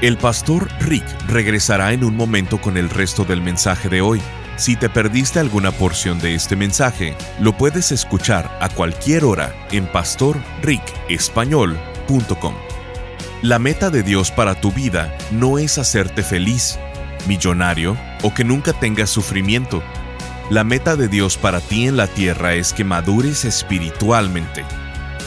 El 0.00 0.16
pastor 0.16 0.68
Rick 0.80 1.04
regresará 1.28 1.92
en 1.92 2.02
un 2.04 2.16
momento 2.16 2.60
con 2.60 2.76
el 2.76 2.90
resto 2.90 3.24
del 3.24 3.40
mensaje 3.40 3.88
de 3.88 4.00
hoy. 4.00 4.20
Si 4.56 4.74
te 4.76 4.88
perdiste 4.88 5.40
alguna 5.40 5.72
porción 5.72 6.18
de 6.18 6.34
este 6.34 6.56
mensaje, 6.56 7.14
lo 7.40 7.56
puedes 7.56 7.92
escuchar 7.92 8.58
a 8.60 8.68
cualquier 8.68 9.24
hora 9.24 9.54
en 9.70 9.86
pastorricespañol.com. 9.86 12.54
La 13.42 13.58
meta 13.58 13.90
de 13.90 14.02
Dios 14.02 14.30
para 14.30 14.60
tu 14.60 14.70
vida 14.72 15.16
no 15.30 15.58
es 15.58 15.78
hacerte 15.78 16.22
feliz, 16.22 16.78
millonario 17.26 17.96
o 18.24 18.32
que 18.32 18.42
nunca 18.42 18.72
tengas 18.72 19.10
sufrimiento. 19.10 19.82
La 20.50 20.64
meta 20.64 20.96
de 20.96 21.08
Dios 21.08 21.36
para 21.36 21.60
ti 21.60 21.86
en 21.86 21.96
la 21.96 22.06
tierra 22.06 22.54
es 22.54 22.72
que 22.72 22.82
madures 22.82 23.44
espiritualmente. 23.44 24.64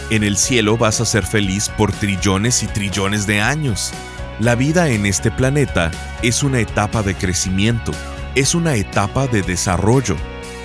En 0.09 0.23
el 0.23 0.35
cielo 0.35 0.77
vas 0.77 0.99
a 0.99 1.05
ser 1.05 1.25
feliz 1.25 1.69
por 1.69 1.91
trillones 1.91 2.63
y 2.63 2.67
trillones 2.67 3.27
de 3.27 3.39
años. 3.39 3.93
La 4.39 4.55
vida 4.55 4.89
en 4.89 5.05
este 5.05 5.31
planeta 5.31 5.91
es 6.23 6.41
una 6.41 6.59
etapa 6.59 7.03
de 7.03 7.13
crecimiento, 7.13 7.91
es 8.35 8.55
una 8.55 8.75
etapa 8.75 9.27
de 9.27 9.43
desarrollo, 9.43 10.15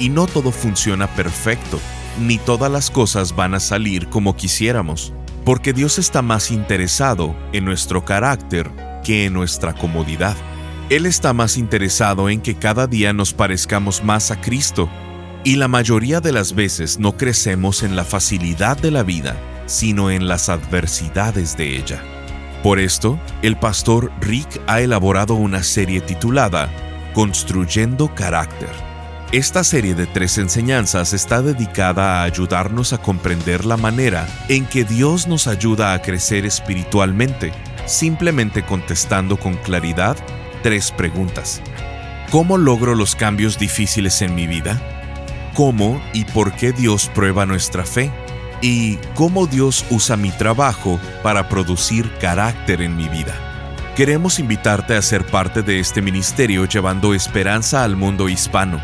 y 0.01 0.09
no 0.09 0.27
todo 0.27 0.53
funciona 0.53 1.09
perfecto, 1.09 1.81
ni 2.19 2.39
todas 2.39 2.73
las 2.73 2.91
cosas 2.91 3.37
van 3.37 3.55
a 3.55 3.61
salir 3.61 4.09
como 4.09 4.37
quisiéramos, 4.37 5.13
porque 5.45 5.73
Dios 5.73 5.99
está 5.99 6.23
más 6.23 6.51
interesado 6.51 7.37
en 7.53 7.67
nuestro 7.67 8.05
carácter 8.05 8.71
que 9.05 9.27
en 9.27 9.35
nuestra 9.35 9.75
comodidad. 9.75 10.37
Él 10.91 11.07
está 11.07 11.33
más 11.33 11.57
interesado 11.57 12.29
en 12.29 12.41
que 12.41 12.57
cada 12.57 12.87
día 12.87 13.13
nos 13.13 13.33
parezcamos 13.33 14.05
más 14.05 14.31
a 14.31 14.41
Cristo, 14.41 14.89
y 15.45 15.57
la 15.57 15.69
mayoría 15.69 16.21
de 16.21 16.33
las 16.33 16.55
veces 16.55 16.99
no 16.99 17.17
crecemos 17.17 17.83
en 17.83 17.97
la 17.97 18.05
facilidad 18.05 18.77
de 18.77 18.91
la 18.91 19.03
vida, 19.03 19.37
sino 19.67 20.11
en 20.11 20.29
las 20.29 20.49
adversidades 20.49 21.57
de 21.57 21.77
ella. 21.77 22.03
Por 22.63 22.79
esto, 22.79 23.19
el 23.43 23.57
pastor 23.57 24.13
Rick 24.21 24.61
ha 24.67 24.81
elaborado 24.81 25.35
una 25.35 25.63
serie 25.63 26.01
titulada 26.01 26.71
Construyendo 27.13 28.15
Carácter. 28.15 28.71
Esta 29.33 29.65
serie 29.65 29.95
de 29.95 30.07
tres 30.07 30.37
enseñanzas 30.39 31.13
está 31.13 31.43
dedicada 31.43 32.21
a 32.21 32.23
ayudarnos 32.25 32.93
a 32.93 32.99
comprender 32.99 33.65
la 33.65 33.77
manera 33.77 34.29
en 34.49 34.67
que 34.67 34.85
Dios 34.85 35.27
nos 35.27 35.47
ayuda 35.47 35.95
a 35.95 36.03
crecer 36.03 36.45
espiritualmente, 36.45 37.51
simplemente 37.87 38.63
contestando 38.63 39.39
con 39.39 39.55
claridad 39.57 40.17
tres 40.63 40.93
preguntas. 40.93 41.61
¿Cómo 42.31 42.57
logro 42.57 42.95
los 42.95 43.15
cambios 43.15 43.59
difíciles 43.59 44.23
en 44.23 44.35
mi 44.35 44.47
vida? 44.47 44.81
¿Cómo 45.55 46.01
y 46.15 46.25
por 46.25 46.53
qué 46.55 46.73
Dios 46.73 47.11
prueba 47.15 47.45
nuestra 47.45 47.85
fe? 47.85 48.11
¿Y 48.63 48.97
cómo 49.15 49.47
Dios 49.47 49.85
usa 49.91 50.17
mi 50.17 50.31
trabajo 50.31 50.99
para 51.23 51.49
producir 51.49 52.11
carácter 52.21 52.81
en 52.81 52.97
mi 52.97 53.09
vida? 53.09 53.35
Queremos 53.97 54.39
invitarte 54.39 54.95
a 54.97 55.03
ser 55.03 55.27
parte 55.27 55.63
de 55.63 55.79
este 55.79 56.01
ministerio 56.01 56.65
llevando 56.65 57.13
esperanza 57.13 57.85
al 57.85 57.97
mundo 57.97 58.31
hispano. 58.31 58.81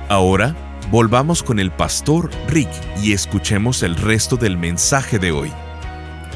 Ahora, 0.09 0.55
volvamos 0.91 1.43
con 1.43 1.59
el 1.59 1.73
pastor 1.73 2.31
Rick 2.49 2.69
y 3.03 3.13
escuchemos 3.13 3.83
el 3.83 3.97
resto 3.97 4.37
del 4.37 4.57
mensaje 4.57 5.19
de 5.19 5.33
hoy. 5.33 5.53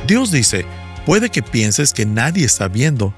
Dios 0.07 0.33
dice, 0.33 0.65
puede 1.07 1.31
que 1.31 1.43
pienses 1.43 1.93
que 1.93 2.07
nadie 2.07 2.47
está 2.47 2.69
viendo 2.69 3.13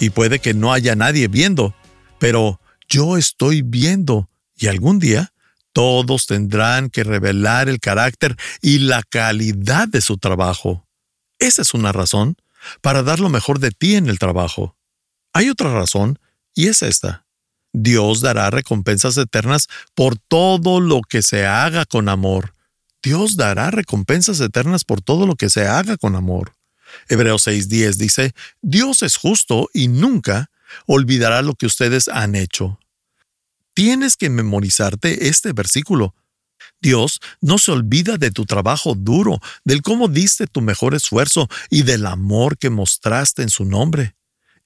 y 0.00 0.10
puede 0.10 0.38
que 0.38 0.54
no 0.54 0.72
haya 0.72 0.94
nadie 0.94 1.28
viendo, 1.28 1.74
pero 2.18 2.60
yo 2.88 3.16
estoy 3.16 3.62
viendo 3.62 4.28
y 4.56 4.68
algún 4.68 4.98
día 4.98 5.32
todos 5.72 6.26
tendrán 6.26 6.90
que 6.90 7.04
revelar 7.04 7.68
el 7.68 7.80
carácter 7.80 8.36
y 8.60 8.78
la 8.78 9.02
calidad 9.02 9.88
de 9.88 10.00
su 10.00 10.18
trabajo. 10.18 10.86
Esa 11.38 11.62
es 11.62 11.74
una 11.74 11.92
razón 11.92 12.36
para 12.80 13.02
dar 13.02 13.20
lo 13.20 13.28
mejor 13.28 13.60
de 13.60 13.70
ti 13.70 13.94
en 13.94 14.08
el 14.08 14.18
trabajo. 14.18 14.76
Hay 15.32 15.48
otra 15.48 15.72
razón 15.72 16.18
y 16.54 16.66
es 16.68 16.82
esta. 16.82 17.26
Dios 17.72 18.20
dará 18.20 18.50
recompensas 18.50 19.16
eternas 19.16 19.68
por 19.94 20.16
todo 20.16 20.80
lo 20.80 21.02
que 21.02 21.22
se 21.22 21.46
haga 21.46 21.84
con 21.84 22.08
amor. 22.08 22.54
Dios 23.02 23.36
dará 23.36 23.70
recompensas 23.70 24.40
eternas 24.40 24.84
por 24.84 25.00
todo 25.00 25.26
lo 25.26 25.36
que 25.36 25.50
se 25.50 25.66
haga 25.68 25.96
con 25.96 26.16
amor. 26.16 26.57
Hebreos 27.08 27.46
6:10 27.46 27.96
dice, 27.96 28.34
Dios 28.62 29.02
es 29.02 29.16
justo 29.16 29.68
y 29.72 29.88
nunca 29.88 30.50
olvidará 30.86 31.42
lo 31.42 31.54
que 31.54 31.66
ustedes 31.66 32.08
han 32.08 32.34
hecho. 32.34 32.78
Tienes 33.74 34.16
que 34.16 34.30
memorizarte 34.30 35.28
este 35.28 35.52
versículo. 35.52 36.14
Dios 36.80 37.20
no 37.40 37.58
se 37.58 37.72
olvida 37.72 38.16
de 38.16 38.30
tu 38.30 38.44
trabajo 38.44 38.94
duro, 38.94 39.40
del 39.64 39.82
cómo 39.82 40.08
diste 40.08 40.46
tu 40.46 40.60
mejor 40.60 40.94
esfuerzo 40.94 41.48
y 41.70 41.82
del 41.82 42.06
amor 42.06 42.58
que 42.58 42.70
mostraste 42.70 43.42
en 43.42 43.50
su 43.50 43.64
nombre. 43.64 44.16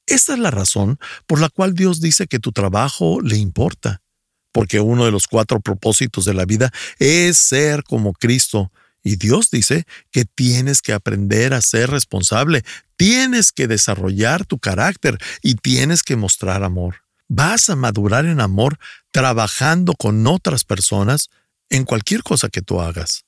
Esta 0.06 0.32
es 0.32 0.38
la 0.38 0.50
razón 0.50 0.98
por 1.26 1.40
la 1.40 1.48
cual 1.48 1.74
Dios 1.74 2.00
dice 2.00 2.26
que 2.26 2.38
tu 2.38 2.52
trabajo 2.52 3.20
le 3.20 3.36
importa, 3.36 4.02
porque 4.50 4.80
uno 4.80 5.04
de 5.04 5.10
los 5.10 5.26
cuatro 5.26 5.60
propósitos 5.60 6.24
de 6.24 6.34
la 6.34 6.44
vida 6.44 6.72
es 6.98 7.38
ser 7.38 7.84
como 7.84 8.12
Cristo. 8.12 8.72
Y 9.02 9.16
Dios 9.16 9.50
dice 9.50 9.85
que 10.11 10.25
tienes 10.25 10.80
que 10.80 10.92
aprender 10.92 11.54
a 11.54 11.61
ser 11.61 11.90
responsable, 11.90 12.64
tienes 12.97 13.52
que 13.52 13.66
desarrollar 13.66 14.47
tu 14.47 14.59
carácter 14.59 15.18
y 15.42 15.56
tienes 15.56 16.02
que 16.02 16.16
mostrar 16.16 16.62
amor. 16.62 17.02
Vas 17.28 17.71
a 17.71 17.76
madurar 17.76 18.26
en 18.26 18.40
amor 18.40 18.78
trabajando 19.11 19.94
con 19.94 20.26
otras 20.26 20.64
personas 20.64 21.30
en 21.68 21.85
cualquier 21.85 22.23
cosa 22.23 22.49
que 22.49 22.62
tú 22.62 22.80
hagas. 22.80 23.25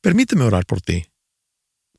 Permíteme 0.00 0.44
orar 0.44 0.66
por 0.66 0.80
ti. 0.80 1.06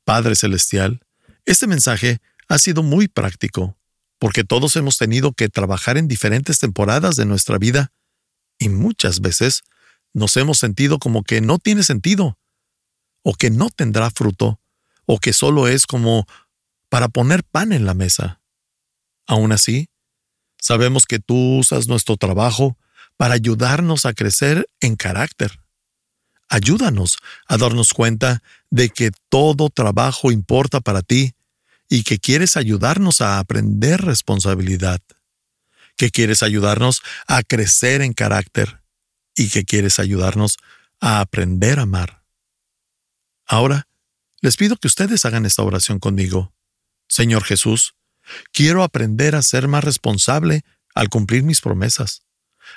Padre 0.04 0.36
Celestial, 0.36 1.00
este 1.44 1.66
mensaje 1.66 2.20
ha 2.48 2.58
sido 2.58 2.82
muy 2.82 3.08
práctico, 3.08 3.76
porque 4.18 4.44
todos 4.44 4.76
hemos 4.76 4.98
tenido 4.98 5.32
que 5.32 5.48
trabajar 5.48 5.96
en 5.96 6.08
diferentes 6.08 6.58
temporadas 6.58 7.16
de 7.16 7.24
nuestra 7.24 7.58
vida 7.58 7.92
y 8.58 8.68
muchas 8.68 9.20
veces 9.20 9.62
nos 10.12 10.36
hemos 10.36 10.58
sentido 10.58 10.98
como 10.98 11.24
que 11.24 11.40
no 11.40 11.58
tiene 11.58 11.82
sentido, 11.82 12.38
o 13.22 13.34
que 13.34 13.50
no 13.50 13.70
tendrá 13.70 14.10
fruto, 14.10 14.60
o 15.06 15.18
que 15.18 15.32
solo 15.32 15.68
es 15.68 15.86
como 15.86 16.26
para 16.88 17.08
poner 17.08 17.44
pan 17.44 17.72
en 17.72 17.86
la 17.86 17.94
mesa. 17.94 18.40
Aún 19.26 19.52
así, 19.52 19.88
sabemos 20.58 21.06
que 21.06 21.18
tú 21.18 21.58
usas 21.58 21.88
nuestro 21.88 22.16
trabajo 22.16 22.76
para 23.16 23.34
ayudarnos 23.34 24.06
a 24.06 24.14
crecer 24.14 24.68
en 24.80 24.96
carácter. 24.96 25.60
Ayúdanos 26.48 27.18
a 27.46 27.56
darnos 27.56 27.92
cuenta 27.92 28.42
de 28.70 28.90
que 28.90 29.10
todo 29.28 29.70
trabajo 29.70 30.32
importa 30.32 30.80
para 30.80 31.02
ti 31.02 31.34
y 31.88 32.02
que 32.02 32.18
quieres 32.18 32.56
ayudarnos 32.56 33.20
a 33.20 33.38
aprender 33.38 34.00
responsabilidad, 34.00 35.00
que 35.96 36.10
quieres 36.10 36.42
ayudarnos 36.42 37.02
a 37.26 37.42
crecer 37.42 38.02
en 38.02 38.12
carácter 38.12 38.82
y 39.34 39.48
que 39.48 39.64
quieres 39.64 39.98
ayudarnos 39.98 40.58
a 41.00 41.20
aprender 41.20 41.78
a 41.78 41.82
amar. 41.82 42.21
Ahora, 43.52 43.86
les 44.40 44.56
pido 44.56 44.76
que 44.76 44.86
ustedes 44.86 45.24
hagan 45.24 45.44
esta 45.44 45.62
oración 45.62 45.98
conmigo. 45.98 46.52
Señor 47.08 47.44
Jesús, 47.44 47.94
quiero 48.52 48.82
aprender 48.82 49.34
a 49.36 49.42
ser 49.42 49.68
más 49.68 49.84
responsable 49.84 50.64
al 50.94 51.08
cumplir 51.08 51.42
mis 51.42 51.60
promesas, 51.60 52.22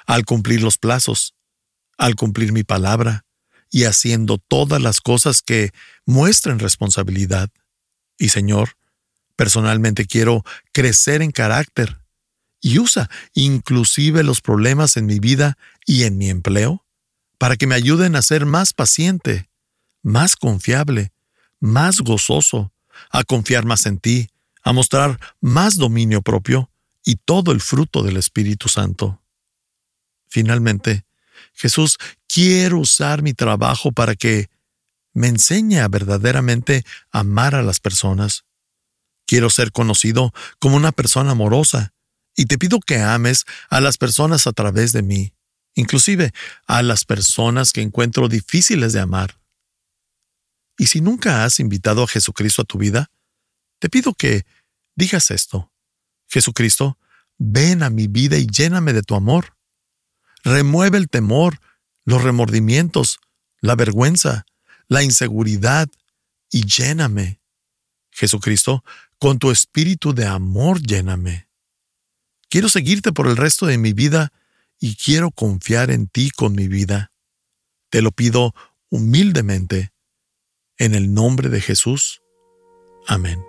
al 0.06 0.26
cumplir 0.26 0.62
los 0.62 0.78
plazos, 0.78 1.34
al 1.98 2.16
cumplir 2.16 2.52
mi 2.52 2.64
palabra 2.64 3.26
y 3.72 3.86
haciendo 3.86 4.38
todas 4.38 4.82
las 4.82 5.00
cosas 5.00 5.42
que 5.42 5.72
muestren 6.06 6.60
responsabilidad. 6.60 7.50
Y 8.18 8.30
Señor, 8.30 8.78
Personalmente 9.36 10.06
quiero 10.06 10.44
crecer 10.72 11.22
en 11.22 11.32
carácter 11.32 12.00
y 12.62 12.80
usa 12.80 13.10
inclusive 13.34 14.24
los 14.24 14.42
problemas 14.42 14.98
en 14.98 15.06
mi 15.06 15.20
vida 15.20 15.58
y 15.86 16.04
en 16.04 16.18
mi 16.18 16.30
empleo 16.30 16.86
para 17.38 17.58
que 17.58 17.68
me 17.68 17.76
ayuden 17.76 18.16
a 18.16 18.22
ser 18.22 18.46
más 18.46 18.74
paciente, 18.74 19.50
más 20.06 20.36
confiable, 20.38 21.12
más 21.60 22.00
gozoso, 22.00 22.72
a 23.10 23.26
confiar 23.26 23.66
más 23.66 23.86
en 23.86 24.00
ti, 24.00 24.30
a 24.64 24.72
mostrar 24.72 25.20
más 25.42 25.76
dominio 25.76 26.22
propio 26.22 26.72
y 27.04 27.16
todo 27.18 27.52
el 27.52 27.60
fruto 27.60 28.04
del 28.04 28.18
Espíritu 28.18 28.70
Santo. 28.70 29.22
Finalmente, 30.30 31.06
Jesús, 31.54 31.98
quiero 32.28 32.80
usar 32.80 33.22
mi 33.22 33.34
trabajo 33.34 33.92
para 33.92 34.16
que 34.16 34.50
me 35.14 35.28
enseñe 35.28 35.80
a 35.80 35.88
verdaderamente 35.88 36.86
amar 37.12 37.56
a 37.56 37.64
las 37.64 37.80
personas 37.80 38.46
Quiero 39.26 39.50
ser 39.50 39.72
conocido 39.72 40.34
como 40.60 40.76
una 40.76 40.92
persona 40.92 41.32
amorosa 41.32 41.94
y 42.36 42.46
te 42.46 42.58
pido 42.58 42.80
que 42.80 43.00
ames 43.00 43.46
a 43.70 43.82
las 43.82 43.98
personas 43.98 44.46
a 44.46 44.52
través 44.52 44.92
de 44.92 45.02
mí, 45.02 45.34
inclusive 45.74 46.32
a 46.68 46.84
las 46.84 47.06
personas 47.06 47.72
que 47.72 47.82
encuentro 47.82 48.28
difíciles 48.28 48.94
de 48.94 49.00
amar. 49.00 49.40
Y 50.78 50.88
si 50.88 51.02
nunca 51.02 51.46
has 51.46 51.60
invitado 51.60 52.04
a 52.04 52.08
Jesucristo 52.08 52.62
a 52.62 52.66
tu 52.66 52.78
vida, 52.78 53.12
te 53.80 53.90
pido 53.90 54.14
que 54.14 54.46
digas 54.96 55.32
esto. 55.32 55.72
Jesucristo, 56.28 56.98
ven 57.38 57.84
a 57.84 57.90
mi 57.90 58.08
vida 58.08 58.38
y 58.38 58.48
lléname 58.48 58.94
de 58.94 59.04
tu 59.04 59.16
amor. 59.16 59.56
Remueve 60.44 60.98
el 60.98 61.10
temor, 61.10 61.60
los 62.04 62.24
remordimientos, 62.24 63.20
la 63.62 63.76
vergüenza, 63.76 64.46
la 64.88 65.04
inseguridad 65.04 65.90
y 66.52 66.66
lléname. 66.66 67.42
Jesucristo, 68.12 68.84
con 69.18 69.40
tu 69.40 69.52
espíritu 69.52 70.14
de 70.14 70.26
amor 70.26 70.82
lléname. 70.82 71.48
Quiero 72.50 72.70
seguirte 72.70 73.12
por 73.12 73.28
el 73.28 73.38
resto 73.38 73.66
de 73.66 73.78
mi 73.78 73.94
vida 73.94 74.32
y 74.80 74.96
quiero 74.96 75.32
confiar 75.32 75.90
en 75.90 76.08
ti 76.08 76.30
con 76.30 76.54
mi 76.54 76.68
vida. 76.68 77.12
Te 77.90 78.02
lo 78.02 78.12
pido 78.12 78.54
humildemente, 78.90 79.92
en 80.78 80.94
el 80.94 81.14
nombre 81.14 81.50
de 81.50 81.62
Jesús. 81.62 82.22
Amén. 83.08 83.40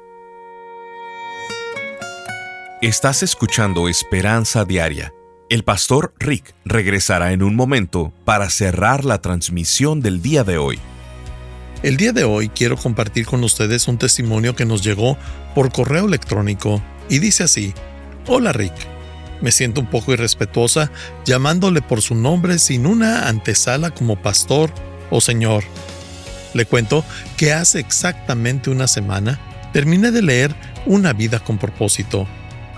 Estás 2.83 3.23
escuchando 3.23 3.89
Esperanza 3.89 4.65
Diaria. 4.65 5.13
El 5.49 5.65
pastor 5.65 6.13
Rick 6.19 6.55
regresará 6.65 7.33
en 7.33 7.43
un 7.43 7.57
momento 7.57 8.13
para 8.25 8.51
cerrar 8.51 9.05
la 9.05 9.21
transmisión 9.21 10.01
del 10.01 10.23
día 10.23 10.45
de 10.45 10.59
hoy. 10.59 10.79
El 11.83 11.97
día 11.97 12.13
de 12.13 12.25
hoy 12.25 12.49
quiero 12.49 12.77
compartir 12.77 13.27
con 13.27 13.45
ustedes 13.45 13.87
un 13.89 13.99
testimonio 13.99 14.57
que 14.57 14.65
nos 14.65 14.83
llegó 14.83 15.17
por 15.55 15.73
correo 15.73 16.07
electrónico 16.07 16.83
y 17.09 17.19
dice 17.19 17.45
así, 17.45 17.75
Hola 18.27 18.53
Rick, 18.53 18.75
me 19.41 19.53
siento 19.53 19.81
un 19.81 19.87
poco 19.89 20.13
irrespetuosa 20.13 20.91
llamándole 21.25 21.83
por 21.83 22.03
su 22.03 22.15
nombre 22.15 22.59
sin 22.59 22.87
una 22.87 23.29
antesala 23.29 23.91
como 23.91 24.21
pastor 24.21 24.73
o 25.11 25.21
señor. 25.21 25.65
Le 26.57 26.65
cuento 26.67 27.05
que 27.37 27.53
hace 27.53 27.79
exactamente 27.79 28.71
una 28.71 28.89
semana 28.89 29.39
terminé 29.73 30.11
de 30.11 30.23
leer 30.23 30.55
Una 30.87 31.13
vida 31.13 31.39
con 31.39 31.59
propósito 31.59 32.27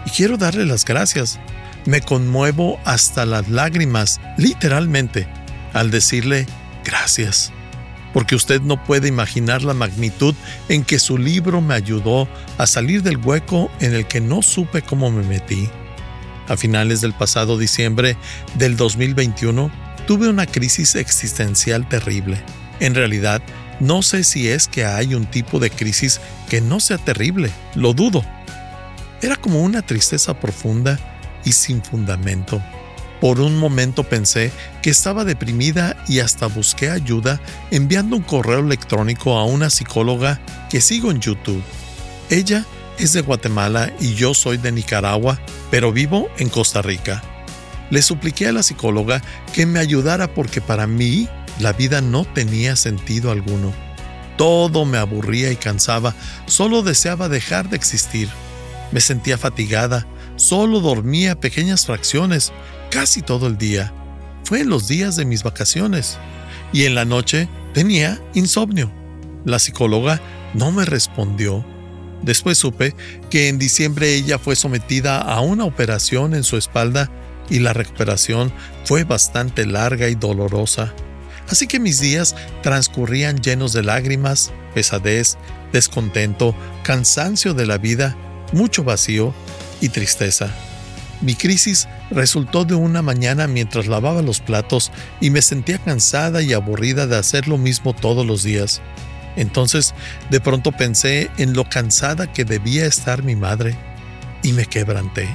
y 0.04 0.10
quiero 0.10 0.36
darle 0.36 0.64
las 0.64 0.84
gracias. 0.84 1.38
Me 1.84 2.00
conmuevo 2.00 2.80
hasta 2.84 3.24
las 3.26 3.48
lágrimas, 3.48 4.20
literalmente, 4.36 5.28
al 5.74 5.90
decirle 5.90 6.46
gracias 6.84 7.52
porque 8.12 8.34
usted 8.34 8.60
no 8.62 8.82
puede 8.82 9.06
imaginar 9.06 9.62
la 9.62 9.74
magnitud 9.74 10.34
en 10.68 10.84
que 10.84 10.98
su 10.98 11.18
libro 11.18 11.60
me 11.60 11.74
ayudó 11.74 12.28
a 12.56 12.66
salir 12.66 13.02
del 13.02 13.18
hueco 13.18 13.70
en 13.80 13.94
el 13.94 14.06
que 14.06 14.20
no 14.20 14.42
supe 14.42 14.82
cómo 14.82 15.10
me 15.10 15.22
metí. 15.22 15.68
A 16.48 16.56
finales 16.56 17.00
del 17.00 17.12
pasado 17.12 17.58
diciembre 17.58 18.16
del 18.54 18.76
2021, 18.76 19.70
tuve 20.06 20.28
una 20.28 20.46
crisis 20.46 20.94
existencial 20.94 21.88
terrible. 21.88 22.42
En 22.80 22.94
realidad, 22.94 23.42
no 23.80 24.02
sé 24.02 24.24
si 24.24 24.48
es 24.48 24.68
que 24.68 24.84
hay 24.84 25.14
un 25.14 25.26
tipo 25.26 25.58
de 25.58 25.70
crisis 25.70 26.20
que 26.48 26.60
no 26.60 26.80
sea 26.80 26.98
terrible, 26.98 27.50
lo 27.74 27.92
dudo. 27.92 28.24
Era 29.22 29.36
como 29.36 29.62
una 29.62 29.82
tristeza 29.82 30.34
profunda 30.34 30.98
y 31.44 31.52
sin 31.52 31.82
fundamento. 31.82 32.62
Por 33.20 33.40
un 33.40 33.58
momento 33.58 34.04
pensé 34.04 34.52
que 34.80 34.90
estaba 34.90 35.24
deprimida 35.24 35.96
y 36.06 36.20
hasta 36.20 36.46
busqué 36.46 36.90
ayuda 36.90 37.40
enviando 37.70 38.16
un 38.16 38.22
correo 38.22 38.60
electrónico 38.60 39.36
a 39.36 39.44
una 39.44 39.70
psicóloga 39.70 40.40
que 40.70 40.80
sigo 40.80 41.10
en 41.10 41.20
YouTube. 41.20 41.62
Ella 42.30 42.64
es 42.98 43.12
de 43.12 43.22
Guatemala 43.22 43.92
y 44.00 44.14
yo 44.14 44.34
soy 44.34 44.56
de 44.56 44.70
Nicaragua, 44.70 45.40
pero 45.70 45.92
vivo 45.92 46.28
en 46.38 46.48
Costa 46.48 46.80
Rica. 46.80 47.22
Le 47.90 48.02
supliqué 48.02 48.48
a 48.48 48.52
la 48.52 48.62
psicóloga 48.62 49.22
que 49.52 49.66
me 49.66 49.80
ayudara 49.80 50.32
porque 50.32 50.60
para 50.60 50.86
mí 50.86 51.28
la 51.58 51.72
vida 51.72 52.00
no 52.00 52.24
tenía 52.24 52.76
sentido 52.76 53.30
alguno. 53.30 53.72
Todo 54.36 54.84
me 54.84 54.98
aburría 54.98 55.50
y 55.50 55.56
cansaba, 55.56 56.14
solo 56.46 56.82
deseaba 56.82 57.28
dejar 57.28 57.68
de 57.68 57.76
existir. 57.76 58.28
Me 58.92 59.00
sentía 59.00 59.36
fatigada, 59.36 60.06
solo 60.36 60.80
dormía 60.80 61.40
pequeñas 61.40 61.86
fracciones 61.86 62.52
casi 62.90 63.22
todo 63.22 63.48
el 63.48 63.58
día. 63.58 63.92
Fue 64.44 64.60
en 64.60 64.70
los 64.70 64.88
días 64.88 65.16
de 65.16 65.24
mis 65.24 65.42
vacaciones. 65.42 66.18
Y 66.72 66.84
en 66.84 66.94
la 66.94 67.04
noche 67.04 67.48
tenía 67.74 68.20
insomnio. 68.34 68.92
La 69.44 69.58
psicóloga 69.58 70.20
no 70.54 70.70
me 70.70 70.84
respondió. 70.84 71.64
Después 72.22 72.58
supe 72.58 72.94
que 73.30 73.48
en 73.48 73.58
diciembre 73.58 74.14
ella 74.14 74.38
fue 74.38 74.56
sometida 74.56 75.20
a 75.20 75.40
una 75.40 75.64
operación 75.64 76.34
en 76.34 76.44
su 76.44 76.56
espalda 76.56 77.10
y 77.50 77.60
la 77.60 77.72
recuperación 77.72 78.52
fue 78.84 79.04
bastante 79.04 79.66
larga 79.66 80.08
y 80.08 80.14
dolorosa. 80.14 80.94
Así 81.50 81.66
que 81.66 81.80
mis 81.80 82.00
días 82.00 82.34
transcurrían 82.62 83.40
llenos 83.40 83.72
de 83.72 83.82
lágrimas, 83.82 84.52
pesadez, 84.74 85.38
descontento, 85.72 86.54
cansancio 86.82 87.54
de 87.54 87.66
la 87.66 87.78
vida, 87.78 88.16
mucho 88.52 88.84
vacío 88.84 89.34
y 89.80 89.88
tristeza. 89.88 90.50
Mi 91.20 91.34
crisis 91.34 91.88
resultó 92.10 92.64
de 92.64 92.74
una 92.74 93.02
mañana 93.02 93.46
mientras 93.48 93.86
lavaba 93.86 94.22
los 94.22 94.40
platos 94.40 94.92
y 95.20 95.30
me 95.30 95.42
sentía 95.42 95.78
cansada 95.78 96.42
y 96.42 96.52
aburrida 96.52 97.06
de 97.06 97.16
hacer 97.16 97.48
lo 97.48 97.58
mismo 97.58 97.94
todos 97.94 98.24
los 98.24 98.42
días. 98.44 98.80
Entonces, 99.36 99.94
de 100.30 100.40
pronto 100.40 100.72
pensé 100.72 101.30
en 101.38 101.54
lo 101.54 101.68
cansada 101.68 102.32
que 102.32 102.44
debía 102.44 102.86
estar 102.86 103.22
mi 103.22 103.36
madre 103.36 103.76
y 104.42 104.52
me 104.52 104.66
quebranté. 104.66 105.28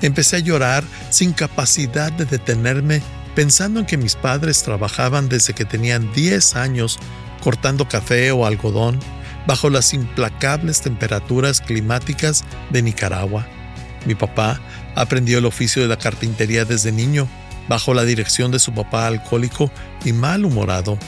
Empecé 0.00 0.36
a 0.36 0.40
llorar 0.40 0.84
sin 1.10 1.32
capacidad 1.32 2.12
de 2.12 2.24
detenerme, 2.24 3.02
pensando 3.34 3.80
en 3.80 3.86
que 3.86 3.96
mis 3.96 4.14
padres 4.14 4.62
trabajaban 4.62 5.28
desde 5.28 5.54
que 5.54 5.64
tenían 5.64 6.12
10 6.12 6.56
años 6.56 6.98
cortando 7.42 7.88
café 7.88 8.30
o 8.32 8.46
algodón 8.46 8.98
bajo 9.46 9.70
las 9.70 9.92
implacables 9.94 10.80
temperaturas 10.80 11.60
climáticas 11.60 12.44
de 12.70 12.82
Nicaragua. 12.82 13.46
Mi 14.06 14.14
papá 14.14 14.60
aprendió 14.94 15.38
el 15.38 15.46
oficio 15.46 15.82
de 15.82 15.88
la 15.88 15.98
carpintería 15.98 16.64
desde 16.64 16.92
niño, 16.92 17.28
bajo 17.68 17.94
la 17.94 18.04
dirección 18.04 18.50
de 18.50 18.58
su 18.58 18.72
papá 18.72 19.06
alcohólico 19.06 19.70
y 20.04 20.12
malhumorado. 20.12 20.98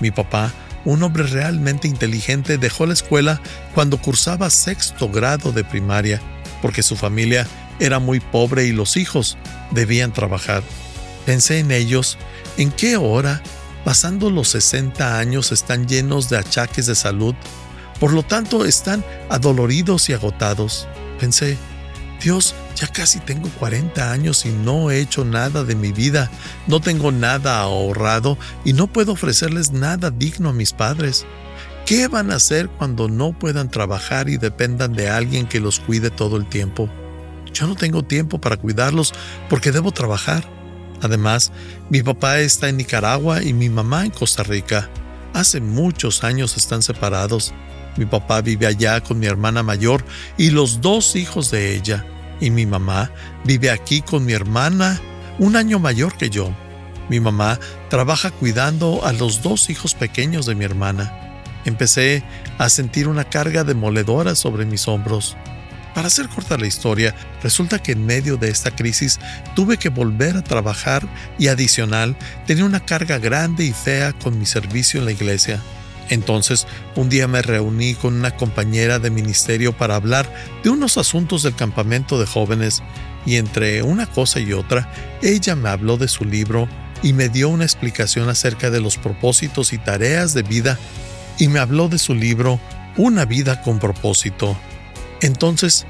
Mi 0.00 0.10
papá, 0.10 0.52
un 0.84 1.02
hombre 1.02 1.24
realmente 1.24 1.88
inteligente, 1.88 2.58
dejó 2.58 2.86
la 2.86 2.94
escuela 2.94 3.40
cuando 3.74 3.98
cursaba 3.98 4.50
sexto 4.50 5.08
grado 5.08 5.52
de 5.52 5.64
primaria, 5.64 6.20
porque 6.62 6.82
su 6.82 6.96
familia 6.96 7.46
era 7.78 7.98
muy 7.98 8.20
pobre 8.20 8.66
y 8.66 8.72
los 8.72 8.96
hijos 8.96 9.36
debían 9.72 10.12
trabajar. 10.12 10.62
Pensé 11.26 11.58
en 11.58 11.72
ellos, 11.72 12.16
en 12.56 12.70
qué 12.70 12.96
hora, 12.96 13.42
pasando 13.84 14.30
los 14.30 14.48
60 14.48 15.18
años, 15.18 15.50
están 15.50 15.88
llenos 15.88 16.30
de 16.30 16.38
achaques 16.38 16.86
de 16.86 16.94
salud, 16.94 17.34
por 17.98 18.12
lo 18.12 18.22
tanto 18.22 18.64
están 18.64 19.04
adoloridos 19.28 20.08
y 20.08 20.12
agotados. 20.12 20.86
Pensé, 21.18 21.58
Dios, 22.22 22.54
ya 22.76 22.86
casi 22.86 23.18
tengo 23.18 23.48
40 23.58 24.12
años 24.12 24.46
y 24.46 24.50
no 24.50 24.90
he 24.90 25.00
hecho 25.00 25.24
nada 25.24 25.64
de 25.64 25.74
mi 25.74 25.92
vida, 25.92 26.30
no 26.68 26.80
tengo 26.80 27.10
nada 27.10 27.58
ahorrado 27.58 28.38
y 28.64 28.72
no 28.72 28.86
puedo 28.86 29.12
ofrecerles 29.12 29.72
nada 29.72 30.10
digno 30.10 30.50
a 30.50 30.52
mis 30.52 30.72
padres. 30.72 31.26
¿Qué 31.86 32.08
van 32.08 32.30
a 32.30 32.36
hacer 32.36 32.68
cuando 32.68 33.08
no 33.08 33.32
puedan 33.32 33.70
trabajar 33.70 34.28
y 34.28 34.38
dependan 34.38 34.92
de 34.92 35.08
alguien 35.08 35.46
que 35.46 35.60
los 35.60 35.80
cuide 35.80 36.10
todo 36.10 36.36
el 36.36 36.46
tiempo? 36.46 36.88
Yo 37.52 37.66
no 37.66 37.74
tengo 37.74 38.02
tiempo 38.02 38.40
para 38.40 38.56
cuidarlos 38.56 39.12
porque 39.48 39.72
debo 39.72 39.92
trabajar. 39.92 40.55
Además, 41.02 41.52
mi 41.90 42.02
papá 42.02 42.38
está 42.38 42.68
en 42.68 42.78
Nicaragua 42.78 43.42
y 43.42 43.52
mi 43.52 43.68
mamá 43.68 44.04
en 44.04 44.10
Costa 44.10 44.42
Rica. 44.42 44.90
Hace 45.34 45.60
muchos 45.60 46.24
años 46.24 46.56
están 46.56 46.82
separados. 46.82 47.52
Mi 47.96 48.06
papá 48.06 48.40
vive 48.40 48.66
allá 48.66 49.00
con 49.02 49.18
mi 49.18 49.26
hermana 49.26 49.62
mayor 49.62 50.04
y 50.36 50.50
los 50.50 50.80
dos 50.80 51.16
hijos 51.16 51.50
de 51.50 51.74
ella. 51.74 52.04
Y 52.40 52.50
mi 52.50 52.66
mamá 52.66 53.10
vive 53.44 53.70
aquí 53.70 54.02
con 54.02 54.24
mi 54.24 54.32
hermana, 54.32 55.00
un 55.38 55.56
año 55.56 55.78
mayor 55.78 56.16
que 56.16 56.30
yo. 56.30 56.54
Mi 57.08 57.20
mamá 57.20 57.58
trabaja 57.88 58.30
cuidando 58.30 59.04
a 59.04 59.12
los 59.12 59.42
dos 59.42 59.70
hijos 59.70 59.94
pequeños 59.94 60.46
de 60.46 60.54
mi 60.54 60.64
hermana. 60.64 61.42
Empecé 61.64 62.22
a 62.58 62.68
sentir 62.68 63.08
una 63.08 63.24
carga 63.24 63.64
demoledora 63.64 64.34
sobre 64.34 64.66
mis 64.66 64.88
hombros. 64.88 65.36
Para 65.96 66.08
hacer 66.08 66.28
corta 66.28 66.58
la 66.58 66.66
historia, 66.66 67.14
resulta 67.42 67.78
que 67.78 67.92
en 67.92 68.04
medio 68.04 68.36
de 68.36 68.50
esta 68.50 68.70
crisis 68.70 69.18
tuve 69.54 69.78
que 69.78 69.88
volver 69.88 70.36
a 70.36 70.44
trabajar 70.44 71.08
y 71.38 71.48
adicional 71.48 72.18
tenía 72.46 72.66
una 72.66 72.80
carga 72.80 73.18
grande 73.18 73.64
y 73.64 73.72
fea 73.72 74.12
con 74.12 74.38
mi 74.38 74.44
servicio 74.44 75.00
en 75.00 75.06
la 75.06 75.12
iglesia. 75.12 75.58
Entonces, 76.10 76.66
un 76.96 77.08
día 77.08 77.28
me 77.28 77.40
reuní 77.40 77.94
con 77.94 78.14
una 78.14 78.36
compañera 78.36 78.98
de 78.98 79.08
ministerio 79.08 79.74
para 79.74 79.94
hablar 79.94 80.30
de 80.62 80.68
unos 80.68 80.98
asuntos 80.98 81.42
del 81.42 81.56
campamento 81.56 82.20
de 82.20 82.26
jóvenes 82.26 82.82
y 83.24 83.36
entre 83.36 83.82
una 83.82 84.04
cosa 84.04 84.38
y 84.38 84.52
otra, 84.52 84.92
ella 85.22 85.56
me 85.56 85.70
habló 85.70 85.96
de 85.96 86.08
su 86.08 86.26
libro 86.26 86.68
y 87.02 87.14
me 87.14 87.30
dio 87.30 87.48
una 87.48 87.64
explicación 87.64 88.28
acerca 88.28 88.68
de 88.68 88.82
los 88.82 88.98
propósitos 88.98 89.72
y 89.72 89.78
tareas 89.78 90.34
de 90.34 90.42
vida 90.42 90.78
y 91.38 91.48
me 91.48 91.58
habló 91.58 91.88
de 91.88 91.98
su 91.98 92.14
libro 92.14 92.60
Una 92.98 93.24
vida 93.24 93.62
con 93.62 93.78
propósito. 93.78 94.58
Entonces, 95.20 95.86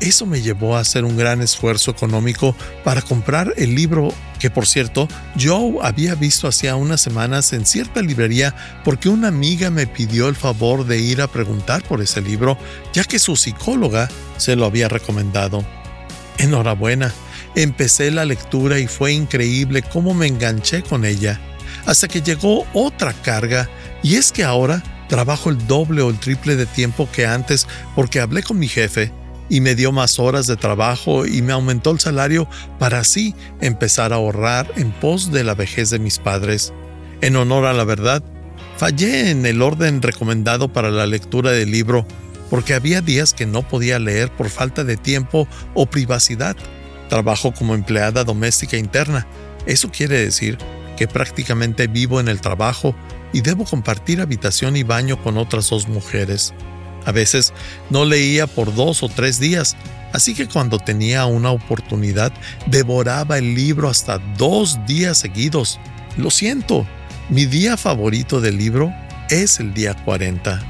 eso 0.00 0.24
me 0.24 0.40
llevó 0.40 0.76
a 0.76 0.80
hacer 0.80 1.04
un 1.04 1.16
gran 1.16 1.42
esfuerzo 1.42 1.90
económico 1.90 2.56
para 2.84 3.02
comprar 3.02 3.52
el 3.56 3.74
libro 3.74 4.14
que 4.38 4.48
por 4.48 4.66
cierto 4.66 5.06
yo 5.36 5.82
había 5.82 6.14
visto 6.14 6.48
hacía 6.48 6.74
unas 6.74 7.02
semanas 7.02 7.52
en 7.52 7.66
cierta 7.66 8.00
librería 8.00 8.54
porque 8.82 9.10
una 9.10 9.28
amiga 9.28 9.68
me 9.70 9.86
pidió 9.86 10.28
el 10.28 10.36
favor 10.36 10.86
de 10.86 10.98
ir 10.98 11.20
a 11.20 11.26
preguntar 11.26 11.82
por 11.82 12.00
ese 12.00 12.22
libro 12.22 12.56
ya 12.94 13.04
que 13.04 13.18
su 13.18 13.36
psicóloga 13.36 14.08
se 14.38 14.56
lo 14.56 14.64
había 14.64 14.88
recomendado. 14.88 15.62
Enhorabuena, 16.38 17.12
empecé 17.54 18.10
la 18.10 18.24
lectura 18.24 18.78
y 18.78 18.86
fue 18.86 19.12
increíble 19.12 19.82
cómo 19.82 20.14
me 20.14 20.26
enganché 20.26 20.82
con 20.82 21.04
ella, 21.04 21.38
hasta 21.84 22.08
que 22.08 22.22
llegó 22.22 22.66
otra 22.72 23.12
carga 23.12 23.68
y 24.02 24.14
es 24.14 24.32
que 24.32 24.44
ahora 24.44 24.82
trabajo 25.10 25.50
el 25.50 25.66
doble 25.66 26.00
o 26.00 26.08
el 26.08 26.18
triple 26.18 26.56
de 26.56 26.64
tiempo 26.64 27.08
que 27.12 27.26
antes 27.26 27.66
porque 27.94 28.20
hablé 28.20 28.42
con 28.42 28.58
mi 28.58 28.68
jefe 28.68 29.12
y 29.50 29.60
me 29.60 29.74
dio 29.74 29.90
más 29.90 30.20
horas 30.20 30.46
de 30.46 30.56
trabajo 30.56 31.26
y 31.26 31.42
me 31.42 31.52
aumentó 31.52 31.90
el 31.90 31.98
salario 31.98 32.48
para 32.78 33.00
así 33.00 33.34
empezar 33.60 34.12
a 34.12 34.16
ahorrar 34.16 34.70
en 34.76 34.92
pos 34.92 35.32
de 35.32 35.42
la 35.42 35.54
vejez 35.54 35.90
de 35.90 35.98
mis 35.98 36.18
padres. 36.18 36.72
En 37.20 37.34
honor 37.34 37.66
a 37.66 37.72
la 37.72 37.82
verdad, 37.82 38.22
fallé 38.76 39.30
en 39.30 39.44
el 39.44 39.60
orden 39.60 40.00
recomendado 40.00 40.72
para 40.72 40.90
la 40.90 41.06
lectura 41.06 41.50
del 41.50 41.72
libro 41.72 42.06
porque 42.48 42.74
había 42.74 43.00
días 43.00 43.34
que 43.34 43.46
no 43.46 43.62
podía 43.66 43.98
leer 43.98 44.30
por 44.30 44.48
falta 44.48 44.84
de 44.84 44.96
tiempo 44.96 45.48
o 45.74 45.86
privacidad. 45.86 46.56
Trabajo 47.08 47.52
como 47.52 47.74
empleada 47.74 48.22
doméstica 48.22 48.76
interna. 48.76 49.26
Eso 49.66 49.90
quiere 49.90 50.18
decir 50.18 50.56
que 50.96 51.08
prácticamente 51.08 51.88
vivo 51.88 52.20
en 52.20 52.28
el 52.28 52.40
trabajo 52.40 52.94
y 53.32 53.40
debo 53.40 53.64
compartir 53.64 54.20
habitación 54.20 54.76
y 54.76 54.82
baño 54.82 55.22
con 55.22 55.38
otras 55.38 55.70
dos 55.70 55.88
mujeres. 55.88 56.52
A 57.06 57.12
veces 57.12 57.52
no 57.88 58.04
leía 58.04 58.46
por 58.46 58.74
dos 58.74 59.02
o 59.02 59.08
tres 59.08 59.40
días, 59.40 59.76
así 60.12 60.34
que 60.34 60.48
cuando 60.48 60.78
tenía 60.78 61.26
una 61.26 61.50
oportunidad 61.50 62.32
devoraba 62.66 63.38
el 63.38 63.54
libro 63.54 63.88
hasta 63.88 64.18
dos 64.36 64.78
días 64.86 65.18
seguidos. 65.18 65.78
Lo 66.16 66.30
siento, 66.30 66.86
mi 67.28 67.46
día 67.46 67.76
favorito 67.76 68.40
del 68.40 68.58
libro 68.58 68.92
es 69.30 69.60
el 69.60 69.72
día 69.72 69.94
40. 69.94 70.60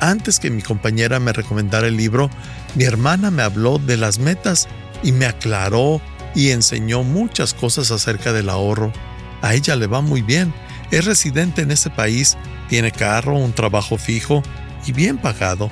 Antes 0.00 0.38
que 0.38 0.50
mi 0.50 0.60
compañera 0.60 1.18
me 1.18 1.32
recomendara 1.32 1.86
el 1.86 1.96
libro, 1.96 2.28
mi 2.74 2.84
hermana 2.84 3.30
me 3.30 3.42
habló 3.42 3.78
de 3.78 3.96
las 3.96 4.18
metas 4.18 4.68
y 5.02 5.12
me 5.12 5.26
aclaró 5.26 6.00
y 6.34 6.50
enseñó 6.50 7.02
muchas 7.02 7.54
cosas 7.54 7.90
acerca 7.90 8.32
del 8.32 8.50
ahorro. 8.50 8.92
A 9.40 9.54
ella 9.54 9.76
le 9.76 9.86
va 9.86 10.00
muy 10.00 10.20
bien, 10.22 10.52
es 10.94 11.04
residente 11.04 11.62
en 11.62 11.72
ese 11.72 11.90
país, 11.90 12.36
tiene 12.68 12.92
carro, 12.92 13.36
un 13.36 13.52
trabajo 13.52 13.98
fijo 13.98 14.44
y 14.86 14.92
bien 14.92 15.18
pagado. 15.18 15.68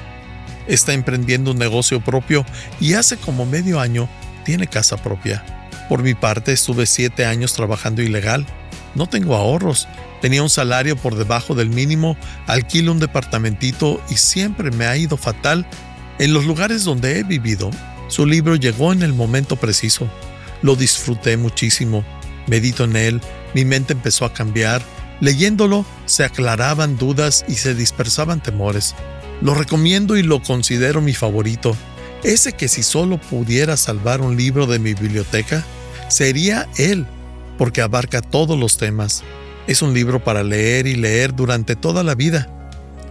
Está 0.66 0.94
emprendiendo 0.94 1.52
un 1.52 1.58
negocio 1.58 2.00
propio 2.00 2.44
y 2.80 2.94
hace 2.94 3.16
como 3.16 3.46
medio 3.46 3.78
año 3.78 4.08
tiene 4.44 4.66
casa 4.66 4.96
propia. 4.96 5.44
Por 5.88 6.02
mi 6.02 6.14
parte 6.14 6.52
estuve 6.52 6.86
siete 6.86 7.24
años 7.24 7.54
trabajando 7.54 8.02
ilegal. 8.02 8.44
No 8.96 9.08
tengo 9.08 9.36
ahorros. 9.36 9.86
Tenía 10.20 10.42
un 10.42 10.50
salario 10.50 10.96
por 10.96 11.14
debajo 11.14 11.54
del 11.54 11.68
mínimo, 11.68 12.16
alquilo 12.48 12.90
un 12.90 12.98
departamentito 12.98 14.02
y 14.10 14.16
siempre 14.16 14.72
me 14.72 14.86
ha 14.86 14.96
ido 14.96 15.16
fatal 15.16 15.66
en 16.18 16.32
los 16.32 16.46
lugares 16.46 16.82
donde 16.82 17.20
he 17.20 17.22
vivido. 17.22 17.70
Su 18.08 18.26
libro 18.26 18.56
llegó 18.56 18.92
en 18.92 19.02
el 19.02 19.12
momento 19.12 19.54
preciso. 19.54 20.08
Lo 20.62 20.74
disfruté 20.74 21.36
muchísimo. 21.36 22.04
Medito 22.48 22.84
en 22.84 22.96
él, 22.96 23.20
mi 23.54 23.64
mente 23.64 23.92
empezó 23.92 24.24
a 24.24 24.32
cambiar 24.32 24.82
Leyéndolo 25.22 25.86
se 26.04 26.24
aclaraban 26.24 26.98
dudas 26.98 27.44
y 27.46 27.54
se 27.54 27.76
dispersaban 27.76 28.42
temores. 28.42 28.96
Lo 29.40 29.54
recomiendo 29.54 30.16
y 30.16 30.24
lo 30.24 30.42
considero 30.42 31.00
mi 31.00 31.14
favorito. 31.14 31.76
Ese 32.24 32.54
que 32.54 32.66
si 32.66 32.82
solo 32.82 33.20
pudiera 33.20 33.76
salvar 33.76 34.20
un 34.20 34.36
libro 34.36 34.66
de 34.66 34.80
mi 34.80 34.94
biblioteca, 34.94 35.64
sería 36.08 36.68
él, 36.76 37.06
porque 37.56 37.82
abarca 37.82 38.20
todos 38.20 38.58
los 38.58 38.78
temas. 38.78 39.22
Es 39.68 39.80
un 39.80 39.94
libro 39.94 40.24
para 40.24 40.42
leer 40.42 40.88
y 40.88 40.96
leer 40.96 41.36
durante 41.36 41.76
toda 41.76 42.02
la 42.02 42.16
vida. 42.16 42.48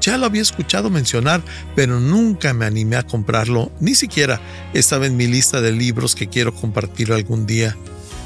Ya 0.02 0.18
lo 0.18 0.26
había 0.26 0.42
escuchado 0.42 0.90
mencionar, 0.90 1.42
pero 1.78 2.02
nunca 2.02 2.54
me 2.54 2.66
animé 2.66 2.98
a 2.98 3.04
comprarlo, 3.04 3.72
ni 3.80 3.96
siquiera 3.96 4.42
estaba 4.74 5.06
en 5.06 5.16
mi 5.16 5.28
lista 5.28 5.62
de 5.62 5.72
libros 5.72 6.16
que 6.16 6.28
quiero 6.28 6.54
compartir 6.54 7.14
algún 7.14 7.46
día. 7.46 7.78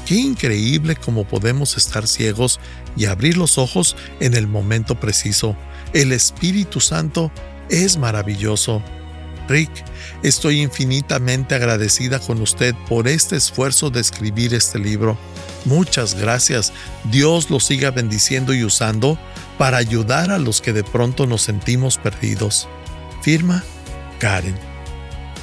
Qué 0.06 0.14
increíble 0.14 0.94
cómo 0.94 1.24
podemos 1.24 1.76
estar 1.76 2.06
ciegos 2.06 2.60
y 2.96 3.06
abrir 3.06 3.36
los 3.36 3.58
ojos 3.58 3.96
en 4.20 4.34
el 4.34 4.46
momento 4.46 4.98
preciso. 5.00 5.56
El 5.92 6.12
Espíritu 6.12 6.80
Santo 6.80 7.32
es 7.68 7.96
maravilloso. 7.98 8.82
Rick, 9.48 9.70
estoy 10.22 10.60
infinitamente 10.60 11.56
agradecida 11.56 12.20
con 12.20 12.40
usted 12.40 12.74
por 12.88 13.08
este 13.08 13.34
esfuerzo 13.34 13.90
de 13.90 14.00
escribir 14.00 14.54
este 14.54 14.78
libro. 14.78 15.18
Muchas 15.64 16.14
gracias. 16.14 16.72
Dios 17.10 17.50
lo 17.50 17.58
siga 17.58 17.90
bendiciendo 17.90 18.54
y 18.54 18.62
usando 18.62 19.18
para 19.58 19.78
ayudar 19.78 20.30
a 20.30 20.38
los 20.38 20.60
que 20.60 20.72
de 20.72 20.84
pronto 20.84 21.26
nos 21.26 21.42
sentimos 21.42 21.98
perdidos. 21.98 22.68
Firma 23.22 23.64
Karen. 24.20 24.75